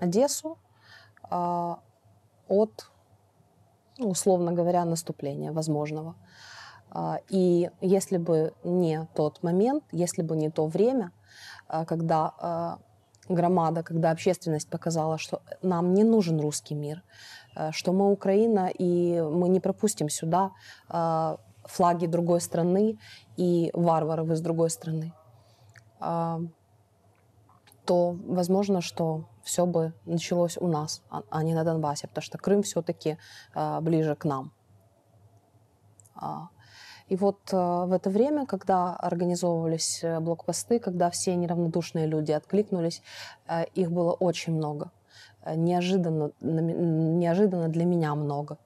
Одессу 0.00 0.58
а, 1.30 1.78
от, 2.48 2.90
ну, 3.98 4.08
условно 4.10 4.52
говоря, 4.52 4.84
наступления 4.84 5.52
возможного. 5.52 6.16
А, 6.90 7.18
И 7.28 7.70
если 7.80 8.18
бы 8.18 8.52
не 8.64 9.06
тот 9.14 9.42
момент, 9.42 9.84
если 9.92 10.22
бы 10.22 10.36
не 10.36 10.50
то 10.50 10.66
время, 10.66 11.12
а, 11.68 11.84
когда 11.84 12.78
громада, 13.28 13.82
когда 13.84 14.10
общественность 14.10 14.68
показала, 14.68 15.16
что 15.18 15.40
нам 15.62 15.94
не 15.94 16.04
нужен 16.04 16.40
русский 16.40 16.74
мир, 16.74 17.02
что 17.70 17.92
мы 17.92 18.10
Украина, 18.10 18.68
и 18.68 19.20
мы 19.20 19.48
не 19.48 19.60
пропустим 19.60 20.08
сюда 20.08 20.50
флаги 21.64 22.06
другой 22.06 22.40
страны 22.40 22.98
и 23.36 23.70
варваров 23.74 24.30
из 24.30 24.40
другой 24.40 24.70
страны, 24.70 25.12
то 27.84 28.16
возможно, 28.26 28.80
что 28.80 29.24
все 29.42 29.66
бы 29.66 29.92
началось 30.06 30.56
у 30.58 30.68
нас, 30.68 31.02
а- 31.10 31.22
а 31.30 31.42
не 31.42 31.54
на 31.54 31.64
Донбассе, 31.64 32.06
потому 32.08 32.22
что 32.22 32.38
Крым 32.38 32.62
все-таки 32.62 33.18
ближе 33.80 34.14
к 34.14 34.24
нам. 34.24 34.52
А, 36.14 36.48
И 37.08 37.16
вот 37.16 37.52
в 37.52 37.92
это 37.92 38.08
время, 38.10 38.46
когда 38.46 38.96
организовывались 38.96 40.02
э, 40.04 40.20
блокпосты, 40.20 40.78
когда 40.78 41.10
все 41.10 41.34
неравнодушные 41.36 42.06
люди 42.06 42.32
откликнулись, 42.32 43.02
э, 43.48 43.64
их 43.74 43.90
было 43.90 44.12
очень 44.12 44.54
много. 44.54 44.90
Э, 45.44 45.54
Неожиданно, 45.56 46.30
неожиданно 46.40 47.68
для 47.68 47.84
меня 47.84 48.14
много. 48.14 48.56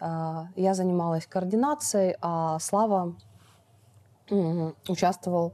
Я 0.00 0.74
занималась 0.74 1.26
координацией, 1.26 2.16
а 2.20 2.58
Слава 2.60 3.14
участвовал 4.88 5.52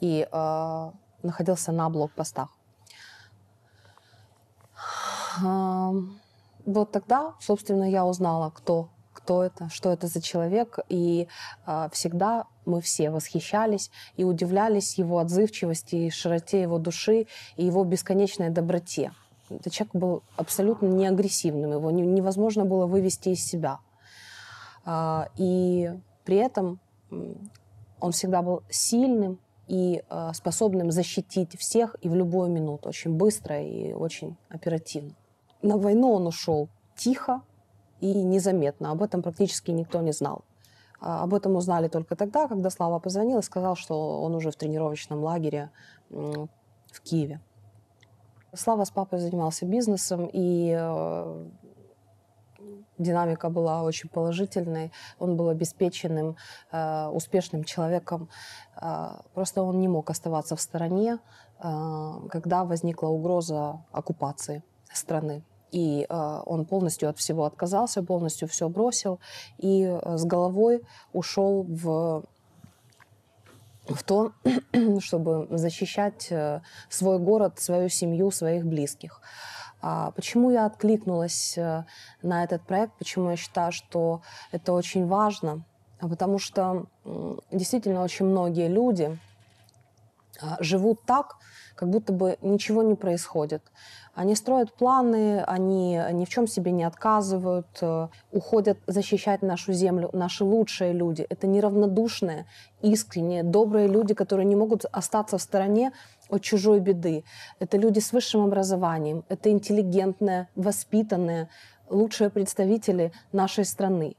и 0.00 0.26
находился 1.26 1.72
на 1.72 1.88
блокпостах. 1.90 2.48
Вот 6.66 6.90
тогда, 6.90 7.34
собственно, 7.40 7.88
я 7.88 8.04
узнала, 8.04 8.50
кто, 8.50 8.88
кто 9.12 9.44
это, 9.44 9.68
что 9.68 9.92
это 9.92 10.08
за 10.08 10.20
человек, 10.20 10.78
и 10.88 11.28
а, 11.64 11.88
всегда 11.90 12.46
мы 12.64 12.80
все 12.80 13.10
восхищались 13.10 13.90
и 14.16 14.24
удивлялись 14.24 14.98
его 14.98 15.18
отзывчивости, 15.20 16.10
широте 16.10 16.62
его 16.62 16.78
души 16.78 17.28
и 17.56 17.64
его 17.64 17.84
бесконечной 17.84 18.50
доброте. 18.50 19.12
Этот 19.48 19.72
человек 19.72 19.94
был 19.94 20.22
абсолютно 20.36 20.86
не 20.86 21.06
агрессивным, 21.06 21.70
его 21.70 21.90
не- 21.92 22.02
невозможно 22.02 22.64
было 22.64 22.86
вывести 22.86 23.28
из 23.28 23.46
себя. 23.46 23.78
А, 24.84 25.28
И 25.36 25.92
при 26.24 26.38
этом 26.38 26.80
он 28.00 28.10
всегда 28.10 28.42
был 28.42 28.64
сильным 28.68 29.38
и 29.68 30.02
э, 30.08 30.30
способным 30.34 30.90
защитить 30.90 31.58
всех 31.58 31.96
и 32.00 32.08
в 32.08 32.14
любую 32.14 32.50
минуту, 32.50 32.88
очень 32.88 33.12
быстро 33.12 33.60
и 33.60 33.92
очень 33.92 34.36
оперативно. 34.48 35.14
На 35.62 35.76
войну 35.76 36.12
он 36.12 36.26
ушел 36.26 36.68
тихо 36.96 37.42
и 38.00 38.12
незаметно. 38.12 38.90
Об 38.90 39.02
этом 39.02 39.22
практически 39.22 39.70
никто 39.70 40.00
не 40.00 40.12
знал. 40.12 40.44
А, 41.00 41.24
Об 41.24 41.34
этом 41.34 41.56
узнали 41.56 41.88
только 41.88 42.16
тогда, 42.16 42.48
когда 42.48 42.70
Слава 42.70 42.98
позвонил 42.98 43.38
и 43.38 43.42
сказал, 43.42 43.76
что 43.76 44.22
он 44.22 44.34
уже 44.34 44.50
в 44.50 44.56
тренировочном 44.56 45.22
лагере 45.22 45.70
в 46.10 46.48
Киеве. 47.02 47.40
Слава 48.54 48.84
с 48.84 48.90
папой 48.90 49.18
занимался 49.18 49.66
бизнесом, 49.66 50.30
и 50.32 50.74
э, 50.78 51.46
динамика 52.98 53.48
была 53.48 53.82
очень 53.82 54.08
положительной. 54.08 54.92
Он 55.18 55.36
был 55.36 55.48
обеспеченным, 55.48 56.36
э, 56.72 57.06
успешным 57.08 57.64
человеком. 57.64 58.28
Э, 58.80 59.16
Просто 59.34 59.62
он 59.62 59.80
не 59.80 59.88
мог 59.88 60.10
оставаться 60.10 60.56
в 60.56 60.60
стороне, 60.60 61.18
э, 61.58 62.28
когда 62.30 62.64
возникла 62.64 63.08
угроза 63.08 63.84
оккупации 63.92 64.62
страны. 64.92 65.42
И 65.72 66.06
э, 66.08 66.42
он 66.46 66.64
полностью 66.64 67.08
от 67.08 67.18
всего 67.18 67.44
отказался, 67.44 68.02
полностью 68.02 68.48
все 68.48 68.68
бросил 68.68 69.18
и 69.58 69.84
э, 69.84 70.16
с 70.16 70.24
головой 70.24 70.82
ушел 71.12 71.64
в 71.68 72.24
в 73.88 74.02
то, 74.02 74.32
чтобы 75.00 75.46
защищать 75.50 76.28
э, 76.30 76.60
свой 76.88 77.18
город, 77.18 77.60
свою 77.60 77.88
семью, 77.88 78.30
своих 78.30 78.64
близких. 78.64 79.20
А 79.80 80.10
Почему 80.12 80.50
я 80.50 80.66
откликнулась 80.66 81.56
э, 81.56 81.84
на 82.22 82.44
этот 82.44 82.62
проект? 82.62 82.94
Почему 82.98 83.30
я 83.30 83.36
считаю, 83.36 83.72
что 83.72 84.22
это 84.52 84.72
очень 84.72 85.06
важно? 85.06 85.64
Потому 86.00 86.38
что 86.38 86.86
действительно 87.50 88.02
очень 88.02 88.26
многие 88.26 88.68
люди 88.68 89.18
а, 90.42 90.56
живут 90.60 91.00
так, 91.06 91.36
как 91.74 91.90
будто 91.90 92.12
бы 92.12 92.36
ничего 92.42 92.82
не 92.82 92.94
происходит. 92.94 93.62
Они 94.14 94.34
строят 94.34 94.72
планы, 94.72 95.42
они 95.42 96.00
ни 96.12 96.24
в 96.24 96.28
чем 96.30 96.46
себе 96.46 96.70
не 96.70 96.84
отказывают, 96.84 97.66
э, 97.82 98.08
уходят 98.32 98.78
защищать 98.86 99.42
нашу 99.42 99.74
землю, 99.74 100.08
наши 100.14 100.42
лучшие 100.42 100.94
люди. 100.94 101.26
Это 101.28 101.46
неравнодушные, 101.46 102.46
искренние, 102.80 103.42
добрые 103.42 103.88
люди, 103.88 104.14
которые 104.14 104.46
не 104.46 104.56
могут 104.56 104.86
остаться 104.90 105.36
в 105.36 105.42
стороне 105.42 105.92
от 106.28 106.42
чужой 106.42 106.80
беды. 106.80 107.24
Это 107.58 107.76
люди 107.76 108.00
с 108.00 108.12
высшим 108.12 108.44
образованием, 108.44 109.24
это 109.28 109.50
интеллигентные, 109.50 110.48
воспитанные, 110.54 111.48
лучшие 111.88 112.30
представители 112.30 113.12
нашей 113.32 113.64
страны. 113.64 114.16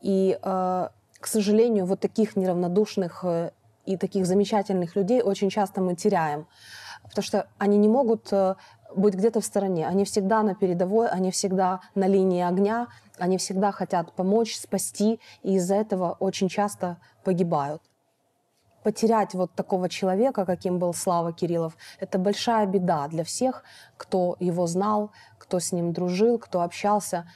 И, 0.00 0.38
э, 0.42 0.88
к 1.20 1.26
сожалению, 1.26 1.86
вот 1.86 2.00
таких 2.00 2.36
неравнодушных 2.36 3.24
э, 3.24 3.50
и 3.86 3.96
таких 3.96 4.26
замечательных 4.26 4.96
людей 4.96 5.22
очень 5.22 5.50
часто 5.50 5.80
мы 5.80 5.94
теряем, 5.94 6.46
потому 7.02 7.22
что 7.22 7.46
они 7.58 7.78
не 7.78 7.88
могут 7.88 8.32
э, 8.32 8.54
быть 8.94 9.14
где-то 9.14 9.40
в 9.40 9.44
стороне. 9.44 9.86
Они 9.86 10.04
всегда 10.04 10.42
на 10.42 10.54
передовой, 10.54 11.08
они 11.08 11.30
всегда 11.30 11.80
на 11.94 12.06
линии 12.06 12.42
огня, 12.42 12.88
они 13.18 13.38
всегда 13.38 13.72
хотят 13.72 14.12
помочь, 14.12 14.56
спасти, 14.56 15.20
и 15.42 15.54
из-за 15.54 15.76
этого 15.76 16.16
очень 16.18 16.48
часто 16.48 16.98
погибают. 17.24 17.82
Потерять 18.82 19.34
вот 19.34 19.52
такого 19.54 19.88
человека, 19.88 20.44
каким 20.44 20.78
был 20.78 20.94
Слава 20.94 21.32
Кириллов, 21.32 21.76
это 22.00 22.18
большая 22.18 22.66
беда 22.66 23.08
для 23.08 23.24
всех, 23.24 23.64
кто 23.96 24.36
его 24.40 24.66
знал, 24.66 25.10
кто 25.38 25.60
с 25.60 25.72
ним 25.72 25.92
дружил, 25.92 26.38
кто 26.38 26.62
общался. 26.62 27.26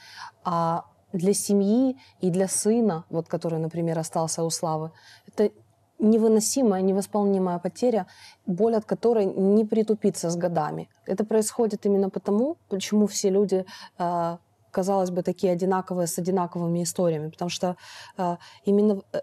А 0.44 0.85
для 1.12 1.35
семьи 1.35 1.96
и 2.20 2.30
для 2.30 2.48
сына, 2.48 3.04
вот 3.11 3.28
который, 3.28 3.59
например, 3.59 3.98
остался 3.98 4.42
у 4.42 4.50
Славы, 4.50 4.90
это 5.26 5.50
невыносимая, 5.98 6.82
невосполнимая 6.82 7.59
потеря, 7.59 8.06
боль 8.46 8.74
от 8.74 8.85
которой 8.85 9.24
не 9.24 9.64
притупится 9.64 10.30
с 10.30 10.37
годами. 10.37 10.88
Это 11.06 11.24
происходит 11.24 11.87
именно 11.87 12.11
потому, 12.11 12.56
почему 12.68 13.06
все 13.06 13.30
люди, 13.30 13.64
э, 13.98 14.37
казалось 14.70 15.11
бы, 15.11 15.22
такие 15.22 15.52
одинаковые 15.52 16.06
с 16.06 16.18
одинаковыми 16.18 16.82
историями, 16.82 17.30
потому 17.30 17.48
что 17.48 17.76
э, 18.18 18.37
именно 18.66 19.00
э, 19.12 19.20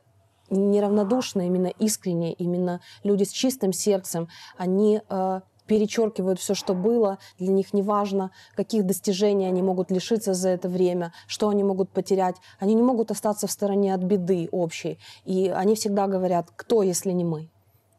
неравнодушные, 0.51 1.47
именно 1.49 1.69
искренние, 1.79 2.33
именно 2.33 2.81
люди 3.05 3.25
с 3.25 3.31
чистым 3.31 3.73
сердцем, 3.73 4.29
они 4.57 5.03
э, 5.09 5.41
перечеркивают 5.67 6.41
все, 6.41 6.55
что 6.55 6.75
было. 6.75 7.19
Для 7.39 7.53
них 7.53 7.75
не 7.75 7.83
важно, 7.83 8.31
каких 8.57 8.85
достижений 8.85 9.47
они 9.47 9.63
могут 9.63 9.91
лишиться 9.91 10.35
за 10.35 10.49
это 10.49 10.69
время, 10.69 11.13
что 11.27 11.49
они 11.49 11.63
могут 11.63 11.91
потерять. 11.91 12.37
Они 12.59 12.75
не 12.75 12.83
могут 12.83 13.11
остаться 13.11 13.47
в 13.47 13.51
стороне 13.51 13.95
от 13.95 14.01
беды 14.01 14.49
общей. 14.51 14.99
И 15.25 15.49
они 15.49 15.75
всегда 15.75 16.07
говорят, 16.07 16.47
кто, 16.57 16.83
если 16.83 17.13
не 17.13 17.25
мы. 17.25 17.49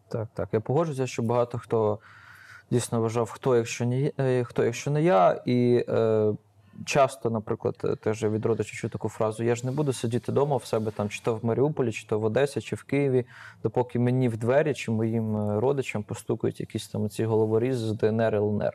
Так, 0.10 0.30
так. 0.34 0.50
Я 0.52 0.60
погоджуюся, 0.60 1.08
що 1.08 1.22
багато 1.22 1.58
хто 1.58 2.00
дійсно 2.72 3.02
вважав, 3.02 3.30
хто, 3.30 3.56
якщо 3.56 3.86
не, 3.86 4.12
е, 4.20 4.44
хто, 4.44 4.64
якщо 4.64 4.92
не 4.92 5.04
я. 5.04 5.42
І 5.46 5.86
е, 5.90 6.34
часто, 6.85 7.31
наприклад, 7.31 7.77
е, 7.85 7.97
теж 7.97 8.25
від 8.25 8.47
родичів 8.47 8.79
чую 8.79 8.91
таку 8.91 9.09
фразу: 9.09 9.45
я 9.45 9.55
ж 9.55 9.67
не 9.67 9.73
буду 9.73 9.93
сидіти 9.93 10.33
вдома 10.33 10.57
в 10.57 10.65
себе 10.65 10.91
там, 10.91 11.09
чи 11.09 11.21
то 11.23 11.35
в 11.35 11.45
Маріуполі, 11.45 11.93
чи 11.93 12.07
то 12.07 12.19
в 12.19 12.25
Одесі, 12.25 12.61
чи 12.61 12.77
в 12.77 12.83
Києві, 12.83 13.27
допоки 13.63 13.99
мені 13.99 14.29
в 14.29 14.37
двері 14.37 14.75
чи 14.75 14.91
моїм 14.91 15.37
е, 15.37 15.61
родичам 15.61 16.03
постукають 16.03 16.61
якісь 16.61 16.89
там 16.89 17.09
ці 17.09 17.25
головорізи 17.25 17.87
з 17.87 17.93
ДНР 17.93 18.35
ЛНР, 18.35 18.73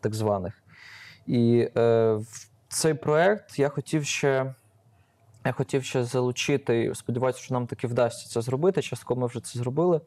так 0.00 0.14
званих. 0.14 0.62
І 1.26 1.68
е, 1.76 2.18
цей 2.68 2.94
проект 2.94 3.58
я 3.58 3.68
хотів 3.68 4.04
ще. 4.04 4.54
Я 5.44 5.52
хотів 5.52 5.84
ще 5.84 6.04
залучити, 6.04 6.92
сподіваюся, 6.94 7.38
що 7.38 7.54
нам 7.54 7.66
таки 7.66 7.86
вдасться 7.86 8.28
це 8.28 8.42
зробити. 8.42 8.82
Частково 8.82 9.20
ми 9.20 9.26
вже 9.26 9.40
це 9.40 9.58
зробили. 9.58 10.00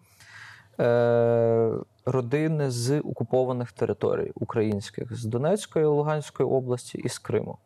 Е, 0.79 1.71
родини 2.05 2.71
з 2.71 2.99
окупованих 2.99 3.71
територій 3.71 4.31
українських 4.35 5.15
з 5.15 5.25
Донецької, 5.25 5.85
Луганської 5.85 6.49
області 6.49 6.97
і 6.97 7.09
з 7.09 7.19
Криму. 7.19 7.57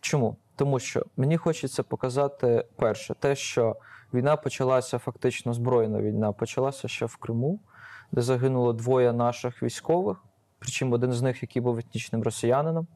Чому? 0.00 0.36
Тому 0.56 0.78
що 0.78 1.06
мені 1.16 1.36
хочеться 1.36 1.82
показати 1.82 2.64
перше, 2.76 3.14
те, 3.14 3.36
що 3.36 3.76
війна 4.14 4.36
почалася 4.36 4.98
фактично 4.98 5.54
збройна 5.54 6.00
війна, 6.00 6.32
почалася 6.32 6.88
ще 6.88 7.06
в 7.06 7.16
Криму, 7.16 7.60
де 8.12 8.22
загинуло 8.22 8.72
двоє 8.72 9.12
наших 9.12 9.62
військових, 9.62 10.24
причому 10.58 10.94
один 10.94 11.12
з 11.12 11.22
них, 11.22 11.42
який 11.42 11.62
був 11.62 11.78
етнічним 11.78 12.22
росіянином. 12.22 12.86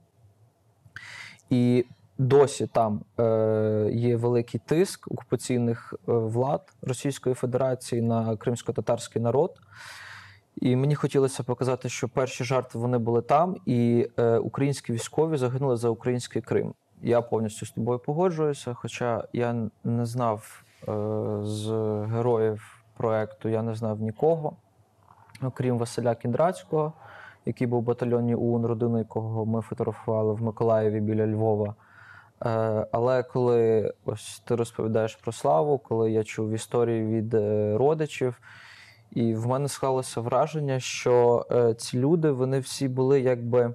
І 1.50 1.84
досі 2.18 2.66
там 2.66 3.00
е, 3.20 3.90
є 3.92 4.16
великий 4.16 4.60
тиск 4.66 5.12
окупаційних 5.12 5.94
е, 5.94 6.12
влад 6.12 6.72
Російської 6.82 7.34
Федерації 7.34 8.02
на 8.02 8.36
кримсько-татарський 8.36 9.22
народ. 9.22 9.60
І 10.60 10.76
мені 10.76 10.94
хотілося 10.94 11.42
показати, 11.42 11.88
що 11.88 12.08
перші 12.08 12.44
жертви 12.44 12.80
вони 12.80 12.98
були 12.98 13.22
там, 13.22 13.56
і 13.66 14.08
е, 14.16 14.38
українські 14.38 14.92
військові 14.92 15.36
загинули 15.36 15.76
за 15.76 15.88
український 15.88 16.42
Крим. 16.42 16.74
Я 17.02 17.20
повністю 17.22 17.66
з 17.66 17.70
тобою 17.70 17.98
погоджуюся, 17.98 18.74
хоча 18.74 19.24
я 19.32 19.70
не 19.84 20.06
знав 20.06 20.62
е, 20.88 20.92
з 21.42 21.70
героїв 22.10 22.82
проекту, 22.96 23.48
я 23.48 23.62
не 23.62 23.74
знав 23.74 24.00
нікого, 24.00 24.56
окрім 25.42 25.78
Василя 25.78 26.14
Кіндрацького, 26.14 26.92
який 27.46 27.66
був 27.66 27.82
в 27.82 27.84
батальйоні 27.84 28.34
УН, 28.34 28.66
родину 28.66 28.98
якого 28.98 29.46
ми 29.46 29.60
фотографували 29.60 30.34
в 30.34 30.42
Миколаєві 30.42 31.00
біля 31.00 31.26
Львова. 31.26 31.74
Е, 32.44 32.86
але 32.92 33.22
коли 33.22 33.92
ось 34.04 34.42
ти 34.44 34.54
розповідаєш 34.54 35.16
про 35.16 35.32
славу, 35.32 35.78
коли 35.78 36.10
я 36.12 36.24
чув 36.24 36.50
історії 36.50 37.06
від 37.06 37.34
е, 37.34 37.76
родичів, 37.78 38.40
і 39.12 39.34
в 39.34 39.46
мене 39.46 39.68
склалося 39.68 40.20
враження, 40.20 40.80
що 40.80 41.46
е, 41.50 41.74
ці 41.74 41.98
люди 41.98 42.30
вони 42.30 42.60
всі 42.60 42.88
були 42.88 43.20
якби 43.20 43.74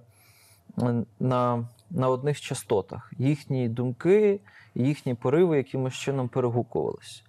на, 1.20 1.66
на 1.90 2.10
одних 2.10 2.42
частотах. 2.42 3.14
Їхні 3.18 3.70
думки, 3.70 4.40
їхні 4.76 5.14
пориви 5.14 5.58
якимось 5.58 5.94
чином 5.94 6.28
перегукувалися. 6.28 7.22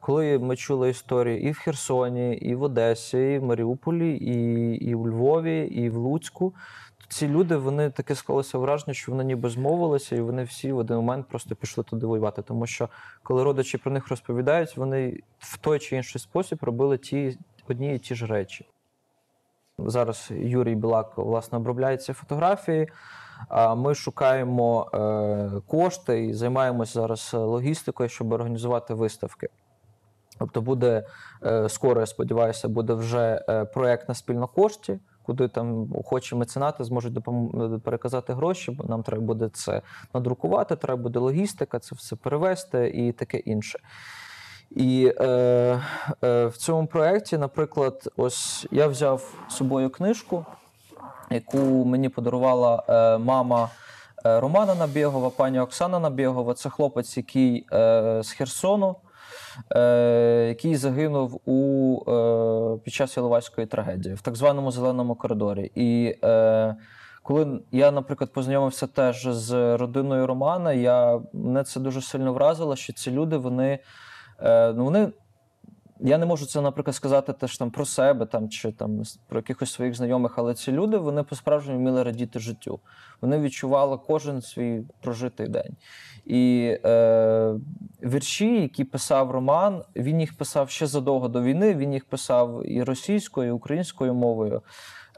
Коли 0.00 0.38
ми 0.38 0.56
чули 0.56 0.90
історії 0.90 1.42
і 1.48 1.50
в 1.50 1.58
Херсоні, 1.58 2.34
і 2.34 2.54
в 2.54 2.62
Одесі, 2.62 3.18
і 3.18 3.38
в 3.38 3.44
Маріуполі, 3.44 4.16
і, 4.16 4.74
і 4.74 4.94
в 4.94 5.08
Львові, 5.08 5.66
і 5.66 5.90
в 5.90 5.96
Луцьку, 5.96 6.54
ці 7.08 7.28
люди 7.28 7.56
вони 7.56 7.90
таке 7.90 8.14
склалося 8.14 8.58
враження, 8.58 8.94
що 8.94 9.12
вони 9.12 9.24
ніби 9.24 9.50
змовилися, 9.50 10.16
і 10.16 10.20
вони 10.20 10.44
всі 10.44 10.72
в 10.72 10.78
один 10.78 10.96
момент 10.96 11.28
просто 11.28 11.54
пішли 11.54 11.84
туди 11.84 12.06
воювати. 12.06 12.42
Тому 12.42 12.66
що 12.66 12.88
коли 13.22 13.42
родичі 13.42 13.78
про 13.78 13.92
них 13.92 14.08
розповідають, 14.08 14.76
вони 14.76 15.20
в 15.38 15.58
той 15.58 15.78
чи 15.78 15.96
інший 15.96 16.20
спосіб 16.20 16.58
робили 16.62 16.98
ті 16.98 17.38
одні 17.68 17.94
і 17.94 17.98
ті 17.98 18.14
ж 18.14 18.26
речі. 18.26 18.66
Зараз 19.78 20.28
Юрій 20.30 20.74
Білак 20.74 21.18
власне 21.18 21.58
обробляє 21.58 21.96
ці 21.96 22.12
фотографії. 22.12 22.88
Ми 23.76 23.94
шукаємо 23.94 24.90
е, 24.94 25.60
кошти 25.66 26.24
і 26.24 26.34
займаємося 26.34 26.92
зараз 26.92 27.34
логістикою, 27.34 28.08
щоб 28.08 28.32
організувати 28.32 28.94
виставки. 28.94 29.48
Тобто 30.38 30.60
буде 30.60 31.06
е, 31.44 31.68
скоро, 31.68 32.00
я 32.00 32.06
сподіваюся, 32.06 32.68
буде 32.68 32.94
вже 32.94 33.44
е, 33.48 33.64
проект 33.64 34.08
на 34.08 34.14
спільнокошті, 34.14 34.98
куди 35.26 35.48
там 35.48 35.88
охочі 35.94 36.34
меценати 36.34 36.84
зможуть 36.84 37.12
допом- 37.12 37.80
переказати 37.80 38.32
гроші, 38.32 38.70
бо 38.70 38.84
нам 38.84 39.02
треба 39.02 39.22
буде 39.22 39.48
це 39.52 39.82
надрукувати, 40.14 40.76
треба 40.76 41.02
буде 41.02 41.18
логістика, 41.18 41.78
це 41.78 41.94
все 41.94 42.16
перевести 42.16 42.88
і 42.94 43.12
таке 43.12 43.38
інше. 43.38 43.78
І 44.70 45.12
е, 45.20 45.26
е, 46.24 46.46
в 46.46 46.56
цьому 46.56 46.86
проєкті, 46.86 47.38
наприклад, 47.38 48.08
ось 48.16 48.66
я 48.70 48.86
взяв 48.86 49.34
з 49.48 49.54
собою 49.54 49.90
книжку, 49.90 50.46
яку 51.30 51.58
мені 51.84 52.08
подарувала 52.08 52.82
е, 52.88 53.18
мама 53.18 53.70
е, 54.26 54.40
Романа 54.40 54.74
Набєгова, 54.74 55.30
пані 55.30 55.60
Оксана 55.60 55.98
Набєгова. 55.98 56.54
Це 56.54 56.70
хлопець, 56.70 57.16
який 57.16 57.66
е, 57.72 58.20
з 58.22 58.30
Херсону, 58.32 58.90
е, 58.90 59.05
який 60.48 60.76
загинув 60.76 61.40
у, 61.44 62.00
е, 62.10 62.78
під 62.84 62.94
час 62.94 63.16
Іловайської 63.16 63.66
трагедії 63.66 64.14
в 64.14 64.20
так 64.20 64.36
званому 64.36 64.70
зеленому 64.70 65.14
коридорі. 65.14 65.70
І 65.74 66.18
е, 66.24 66.76
коли 67.22 67.60
я, 67.72 67.90
наприклад, 67.90 68.32
познайомився 68.32 68.86
теж 68.86 69.28
з 69.30 69.76
родиною 69.76 70.26
Романа, 70.26 70.72
я, 70.72 71.20
мене 71.32 71.64
це 71.64 71.80
дуже 71.80 72.02
сильно 72.02 72.32
вразило, 72.32 72.76
що 72.76 72.92
ці 72.92 73.10
люди, 73.10 73.36
вони, 73.36 73.78
е, 74.40 74.72
ну, 74.72 74.84
вони 74.84 75.08
я 76.00 76.18
не 76.18 76.26
можу 76.26 76.46
це, 76.46 76.60
наприклад, 76.60 76.94
сказати 76.94 77.32
теж 77.32 77.58
там 77.58 77.70
про 77.70 77.84
себе 77.84 78.26
там, 78.26 78.48
чи 78.48 78.72
там 78.72 79.02
про 79.28 79.38
якихось 79.38 79.72
своїх 79.72 79.94
знайомих, 79.94 80.32
але 80.36 80.54
ці 80.54 80.72
люди 80.72 80.96
вони 80.96 81.22
по-справжньому 81.22 81.78
вміли 81.78 82.02
радіти 82.02 82.38
життю. 82.38 82.80
Вони 83.20 83.38
відчували 83.38 83.98
кожен 84.06 84.42
свій 84.42 84.82
прожитий 85.00 85.48
день. 85.48 85.76
І 86.24 86.76
е, 86.84 87.54
вірші, 88.02 88.60
які 88.62 88.84
писав 88.84 89.30
Роман, 89.30 89.82
він 89.96 90.20
їх 90.20 90.36
писав 90.36 90.70
ще 90.70 90.86
задовго 90.86 91.28
до 91.28 91.42
війни. 91.42 91.74
Він 91.74 91.92
їх 91.92 92.04
писав 92.04 92.62
і 92.70 92.82
російською, 92.82 93.48
і 93.48 93.52
українською 93.52 94.14
мовою. 94.14 94.62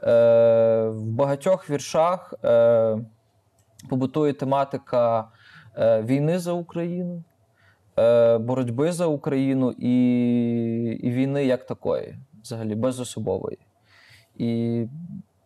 Е, 0.03 0.87
в 0.87 1.05
багатьох 1.05 1.69
віршах 1.69 2.33
е, 2.43 2.97
побутує 3.89 4.33
тематика 4.33 5.27
е, 5.77 6.01
війни 6.01 6.39
за 6.39 6.51
Україну 6.51 7.23
боротьби 8.39 8.91
за 8.91 9.05
Україну 9.05 9.71
і, 9.71 9.93
і 11.03 11.11
війни 11.11 11.45
як 11.45 11.65
такої, 11.65 12.15
взагалі, 12.43 12.75
безособової. 12.75 13.57
І 14.37 14.85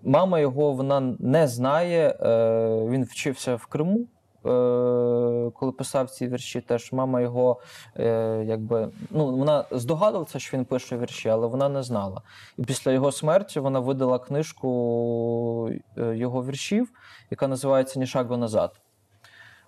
мама 0.03 0.39
його 0.39 0.71
вона 0.73 1.15
не 1.19 1.47
знає. 1.47 2.09
Е, 2.21 2.87
він 2.89 3.03
вчився 3.03 3.55
в 3.55 3.65
Криму. 3.65 3.99
е, 3.99 5.51
Коли 5.53 5.71
писав 5.71 6.09
ці 6.09 6.27
вірші, 6.27 6.61
теж 6.61 6.91
мама 6.93 7.21
його 7.21 7.59
е, 7.99 8.43
якби 8.47 8.89
ну 9.11 9.37
вона 9.37 9.65
здогадувалася, 9.71 10.39
що 10.39 10.57
він 10.57 10.65
пише 10.65 10.97
вірші, 10.97 11.29
але 11.29 11.47
вона 11.47 11.69
не 11.69 11.83
знала. 11.83 12.21
І 12.57 12.63
після 12.63 12.91
його 12.91 13.11
смерті 13.11 13.59
вона 13.59 13.79
видала 13.79 14.19
книжку 14.19 15.69
е, 15.97 16.15
його 16.15 16.43
віршів, 16.45 16.91
яка 17.31 17.47
називається 17.47 17.99
Ні 17.99 18.05
шагу 18.07 18.37
назад. 18.37 18.79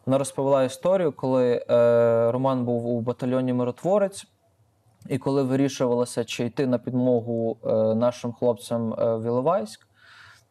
Вона 0.05 0.17
розповіла 0.17 0.63
історію, 0.63 1.11
коли 1.11 1.65
е, 1.69 2.31
Роман 2.31 2.65
був 2.65 2.87
у 2.87 3.01
батальйоні 3.01 3.53
Миротворець, 3.53 4.27
і 5.09 5.17
коли 5.17 5.43
вирішувалося, 5.43 6.23
чи 6.23 6.45
йти 6.45 6.67
на 6.67 6.77
підмогу 6.77 7.57
е, 7.63 7.69
нашим 7.95 8.33
хлопцям 8.33 8.93
е, 8.93 9.15
в 9.15 9.25
Іловайськ, 9.25 9.87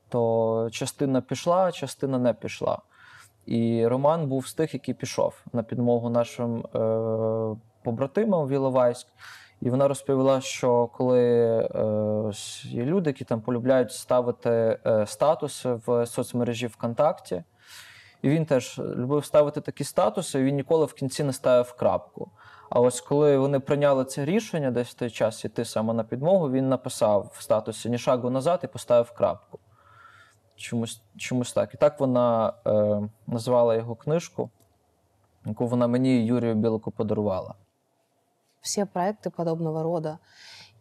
то 0.09 0.69
частина 0.73 1.21
пішла, 1.21 1.73
частина 1.73 2.19
не 2.19 2.33
пішла. 2.33 2.79
І 3.47 3.87
Роман 3.87 4.27
був 4.27 4.47
з 4.47 4.55
тих, 4.55 4.75
який 4.75 4.95
пішов 4.95 5.43
на 5.53 5.63
підмогу 5.63 6.11
нашим 6.11 6.59
е, 6.59 6.67
побратимам 7.85 8.47
в 8.47 8.51
Іловайськ. 8.51 9.07
І 9.61 9.71
вона 9.71 9.89
розповіла, 9.89 10.41
що 10.41 10.87
коли 10.87 11.21
е, 11.21 12.31
є 12.63 12.85
люди, 12.85 13.11
які 13.11 13.25
там 13.25 13.41
полюбляють 13.41 13.93
ставити 13.93 14.79
е, 14.87 15.07
статуси 15.07 15.79
в 15.87 16.07
соцмережі 16.07 16.67
ВКонтакті, 16.67 17.45
і 18.24 18.30
він 18.30 18.46
теж 18.46 18.80
любив 18.80 19.26
ставити 19.26 19.62
такі 19.62 19.84
статуси, 19.84 20.40
і 20.40 20.44
він 20.44 20.56
ніколи 20.56 20.86
в 20.86 20.94
кінці 20.94 21.24
не 21.24 21.34
ставив 21.34 21.74
крапку. 21.74 22.32
А 22.70 22.80
ось 22.80 23.02
коли 23.02 23.38
вони 23.38 23.60
прийняли 23.60 24.06
це 24.06 24.26
рішення, 24.26 24.72
десь 24.72 24.88
в 24.88 24.94
той 24.94 25.10
час 25.10 25.46
іти 25.46 25.66
саме 25.66 25.94
на 25.94 26.04
підмогу, 26.04 26.52
він 26.52 26.70
написав 26.70 27.32
в 27.36 27.42
статусі 27.42 27.90
ні 27.90 27.98
шагу 27.98 28.30
назад 28.30 28.60
і 28.64 28.68
поставив 28.68 29.12
крапку. 29.12 29.60
Чомусь, 30.56 31.02
чомусь 31.18 31.54
так. 31.54 31.74
І 31.74 31.78
так 31.78 32.00
вона 32.00 32.54
е, 32.68 33.02
назвала 33.28 33.76
його 33.76 33.96
книжку, 33.96 34.50
яку 35.46 35.68
вона 35.68 35.88
мені 35.88 36.18
і 36.18 36.26
Юрію 36.26 36.56
Білику 36.56 36.92
подарувала. 36.92 37.56
все 38.62 38.86
проекты 38.86 39.30
подобного 39.30 39.84
рода 39.84 40.20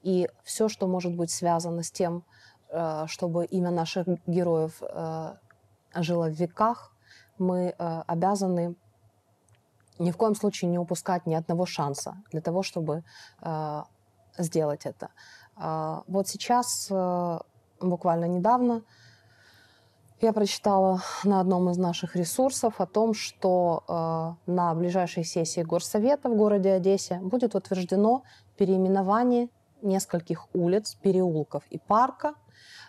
и 0.02 0.28
все, 0.42 0.68
что 0.68 0.86
может 0.86 1.14
быть 1.14 1.30
связано 1.30 1.82
с 1.82 1.90
тем, 1.90 2.24
э, 2.70 3.04
чтобы 3.06 3.44
имя 3.46 3.70
наших 3.70 4.06
героев 4.26 4.82
э, 4.82 5.34
жило 5.96 6.28
в 6.28 6.32
веках, 6.32 6.91
Мы 7.37 7.75
э, 7.77 8.01
обязаны 8.07 8.75
ни 9.99 10.11
в 10.11 10.17
коем 10.17 10.35
случае 10.35 10.71
не 10.71 10.79
упускать 10.79 11.25
ни 11.25 11.35
одного 11.35 11.65
шанса 11.65 12.15
для 12.31 12.41
того, 12.41 12.63
чтобы 12.63 13.03
э, 13.41 13.83
сделать 14.37 14.85
это. 14.85 15.09
А, 15.55 16.03
Вот 16.07 16.27
сейчас, 16.27 16.87
э, 16.89 17.39
буквально 17.79 18.25
недавно, 18.25 18.81
я 20.21 20.33
прочитала 20.33 21.01
на 21.23 21.41
одном 21.41 21.69
из 21.69 21.77
наших 21.77 22.15
ресурсов 22.15 22.79
о 22.79 22.85
том, 22.85 23.13
что 23.13 24.37
на 24.45 24.73
ближайшей 24.73 25.25
сессии 25.25 25.63
Горсовета 25.63 26.29
в 26.29 26.37
городе 26.37 26.71
Одессе 26.71 27.19
будет 27.19 27.55
утверждено 27.55 28.23
переименование 28.55 29.49
нескольких 29.81 30.47
улиц, 30.53 30.95
переулков 31.01 31.63
и 31.69 31.77
парка 31.77 32.35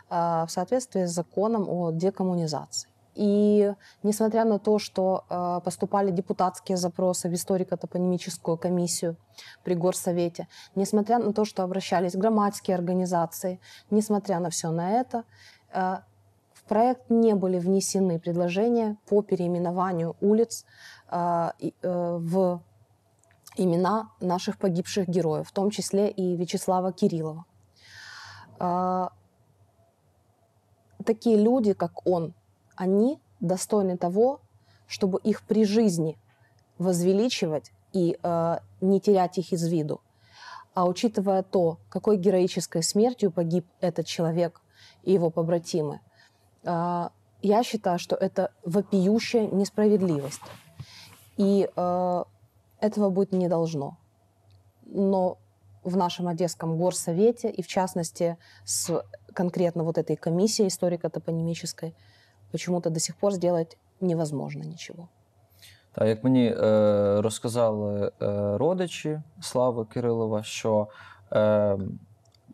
в 0.08 0.46
соответствии 0.48 1.06
с 1.06 1.10
законом 1.10 1.68
о 1.68 1.90
декоммунизации. 1.90 2.93
И 3.14 3.72
несмотря 4.02 4.44
на 4.44 4.58
то, 4.58 4.78
что 4.78 5.24
э, 5.28 5.60
поступали 5.64 6.10
депутатские 6.10 6.76
запросы 6.76 7.28
в 7.28 7.34
историко-топонимическую 7.34 8.56
комиссию 8.56 9.16
при 9.62 9.74
Горсовете, 9.74 10.48
несмотря 10.74 11.18
на 11.18 11.32
то, 11.32 11.44
что 11.44 11.62
обращались 11.62 12.16
громадские 12.16 12.76
организации, 12.76 13.60
несмотря 13.90 14.40
на 14.40 14.50
все 14.50 14.70
на 14.70 15.00
это, 15.00 15.24
э, 15.72 15.98
в 16.54 16.64
проект 16.64 17.10
не 17.10 17.34
были 17.34 17.58
внесены 17.58 18.18
предложения 18.18 18.96
по 19.06 19.22
переименованию 19.22 20.16
улиц 20.20 20.64
э, 21.10 21.50
э, 21.60 21.72
в 21.82 22.62
имена 23.56 24.10
наших 24.20 24.58
погибших 24.58 25.08
героев, 25.08 25.48
в 25.48 25.52
том 25.52 25.70
числе 25.70 26.10
и 26.10 26.36
Вячеслава 26.36 26.92
Кириллова. 26.92 27.44
Э, 28.58 29.08
Такие 31.04 31.36
люди, 31.36 31.74
как 31.74 32.06
он, 32.06 32.34
они 32.76 33.20
достойны 33.40 33.96
того, 33.96 34.40
чтобы 34.86 35.18
их 35.20 35.42
при 35.42 35.64
жизни 35.64 36.18
возвеличивать 36.78 37.72
и 37.92 38.18
э, 38.22 38.58
не 38.80 39.00
терять 39.00 39.38
их 39.38 39.52
из 39.52 39.66
виду. 39.66 40.00
А 40.74 40.86
учитывая 40.86 41.42
то, 41.42 41.78
какой 41.88 42.16
героической 42.16 42.82
смертью 42.82 43.30
погиб 43.30 43.64
этот 43.80 44.06
человек 44.06 44.60
и 45.04 45.12
его 45.12 45.30
побратимы, 45.30 46.00
а, 46.64 47.12
я 47.42 47.62
считаю, 47.62 47.98
что 47.98 48.16
это 48.16 48.50
вопиющая 48.64 49.46
несправедливость. 49.46 50.40
И 51.36 51.68
э, 51.74 52.24
этого 52.80 53.10
быть 53.10 53.32
не 53.32 53.48
должно. 53.48 53.98
Но 54.86 55.38
в 55.82 55.96
нашем 55.96 56.28
Одесском 56.28 56.76
горсовете, 56.78 57.50
и 57.50 57.62
в 57.62 57.66
частности 57.66 58.38
с 58.64 59.04
конкретно 59.32 59.84
вот 59.84 59.98
этой 59.98 60.16
комиссией 60.16 60.68
историко-топонимической, 60.68 61.94
почему-то 62.54 62.90
до 62.90 63.00
сих 63.00 63.16
пор 63.16 63.32
сделать 63.32 63.76
невозможно 64.00 64.64
ничего. 64.64 65.08
Та 65.92 66.04
як 66.06 66.24
мені 66.24 66.46
е, 66.46 67.20
розказали 67.20 68.12
е, 68.22 68.58
родичі 68.58 69.20
Слави 69.40 69.84
Кирилова, 69.84 70.42
що 70.42 70.88
е, 71.32 71.78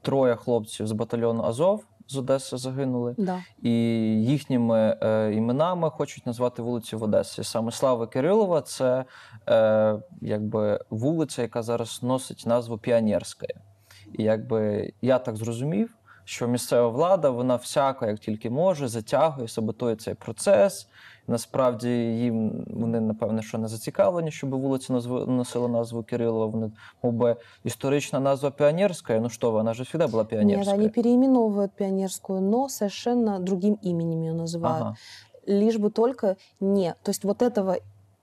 троє 0.03 0.37
хлопців 0.37 0.87
з 0.87 0.93
батальйону 0.93 1.43
Азов 1.43 1.85
з 2.09 2.17
Одеси 2.17 2.57
загинули, 2.57 3.15
Да. 3.19 3.39
і 3.63 3.71
їхніми 4.25 4.99
е, 5.03 5.33
іменами 5.35 5.91
хочуть 5.91 6.27
назвати 6.27 6.63
вулицю 6.63 6.99
в 6.99 7.03
Одесі. 7.03 7.45
Саме 7.45 7.73
Слави 7.73 8.07
Кирилова 8.07 8.61
це 8.63 9.05
е, 9.49 9.99
якби 10.21 10.81
вулиця, 10.91 11.43
яка 11.43 11.63
зараз 11.63 12.03
носить 12.03 12.45
назву 12.47 12.79
Піонерська. 12.79 13.47
І 14.13 14.23
якби 14.23 14.93
я 15.03 15.19
так 15.19 15.37
зрозумів, 15.37 15.95
що 16.24 16.48
місцева 16.48 16.88
влада, 16.88 17.30
вона 17.30 17.56
всяко, 17.56 18.06
як 18.06 18.20
тільки 18.20 18.50
може, 18.50 18.88
затягує, 18.88 19.48
саботує 19.48 19.96
цей 19.96 20.14
процес. 20.14 20.88
Насправді 21.28 21.90
їм 21.90 22.66
вони 22.68 23.00
напевне, 23.00 23.42
що 23.42 23.58
не 23.58 23.68
зацікавлені, 23.68 24.32
щоб 24.32 24.50
вулиця 24.50 24.94
назв... 24.94 25.30
носила 25.30 25.68
назву 25.68 26.04
Кирилова. 26.04 26.46
Вони 26.46 26.72
мов 27.04 27.14
би 27.14 27.36
історична 27.64 28.20
назва 28.20 28.52
Піонерська. 28.52 29.20
Ну 29.20 29.30
що, 29.30 29.52
вона 29.52 29.74
ж 29.74 29.78
завжди 29.84 30.12
була 30.12 30.24
Нет, 30.24 30.30
Піонерська. 30.30 30.74
они 30.74 30.90
переименовывают 30.90 31.70
пионерскую, 31.76 32.42
но 32.42 32.70
совершенно 32.70 33.40
другим 33.40 33.78
именем 33.82 34.22
ее 34.22 34.34
называют. 34.34 34.82
Ага. 34.82 34.96
Лишь 35.48 35.78
бы 35.78 35.90
только 35.90 36.36
не... 36.60 36.94
То 37.04 37.12
есть 37.12 37.24
вот 37.24 37.42
этого 37.42 37.78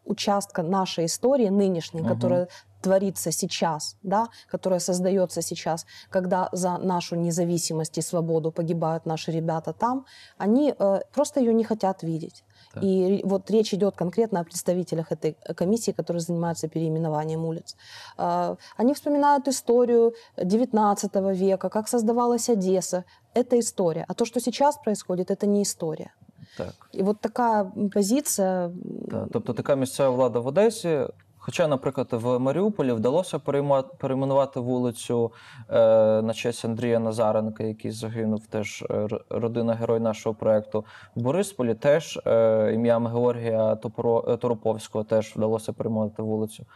участка 0.04 0.62
нашей 0.62 1.04
истории 1.04 1.48
нынешней, 1.48 2.02
Мгм. 2.02 2.14
которая 2.14 2.48
творится 2.82 3.30
сейчас, 3.32 3.96
да, 4.02 4.26
которая 4.50 4.80
создается 4.80 5.42
сейчас, 5.42 5.87
когда 6.11 6.48
за 6.52 6.78
нашу 6.78 7.16
независимость 7.16 7.98
и 7.98 8.02
свободу 8.02 8.50
погибают 8.50 9.06
наши 9.06 9.30
ребята 9.32 9.72
там, 9.72 10.04
они 10.38 10.74
э, 10.78 11.00
просто 11.14 11.40
ее 11.40 11.54
не 11.54 11.64
хотят 11.64 12.02
видеть. 12.02 12.44
Так. 12.74 12.82
И 12.85 13.06
ре- 13.08 13.20
вот 13.24 13.50
речь 13.50 13.74
идет 13.74 13.94
конкретно 13.96 14.40
о 14.40 14.44
представителях 14.44 15.12
этой 15.12 15.37
комиссии, 15.56 15.92
которые 15.92 16.20
занимаются 16.20 16.68
переименованием 16.68 17.44
улиц. 17.44 17.76
А, 18.16 18.56
Они 18.76 18.92
вспоминают 18.94 19.48
историю 19.48 20.12
XIX 20.37 21.35
века, 21.35 21.68
как 21.68 21.88
создавалась 21.88 22.48
Одесса. 22.48 23.04
Это 23.35 23.58
история. 23.58 24.04
А 24.08 24.14
то, 24.14 24.24
что 24.24 24.40
сейчас 24.40 24.76
происходит, 24.85 25.30
это 25.30 25.46
не 25.46 25.62
история. 25.62 26.11
Так. 26.58 26.74
И 26.92 27.02
вот 27.02 27.20
такая 27.20 27.62
м, 27.76 27.90
позиция... 27.90 28.64
м, 28.64 28.72
Та, 29.11 29.26
тобто 29.32 29.52
така 29.52 29.74
місцева 29.76 30.11
влада 30.11 30.40
в 30.40 30.46
Одесі. 30.46 31.06
Хоча, 31.46 31.66
наприклад, 31.68 32.08
в 32.11 32.38
Маріуполі 32.38 32.92
вдалося 32.92 33.38
перейма- 33.38 33.96
перейменувати 33.98 34.61
вулицю 34.61 35.32
е, 35.70 35.74
на 36.22 36.35
честь 36.35 36.64
Андрія 36.64 36.98
Назаренка, 36.98 37.64
який 37.64 37.90
загинув, 37.90 38.46
теж 38.46 38.85
е, 38.90 38.94
р- 38.94 39.24
родина 39.30 39.74
герой 39.74 40.00
нашого 40.00 40.35
проекту. 40.35 40.85
В 41.16 41.22
Борисполі 41.22 41.74
теж 41.74 42.20
е, 42.26 42.72
ім'ям 42.74 43.06
Георгія 43.06 43.74
Топоро, 43.76 44.24
е, 44.28 44.37
Тороповського 44.37 45.04
теж 45.04 45.32
вдалося 45.37 45.72
перейменувати 45.72 46.22
вулицю. 46.22 46.66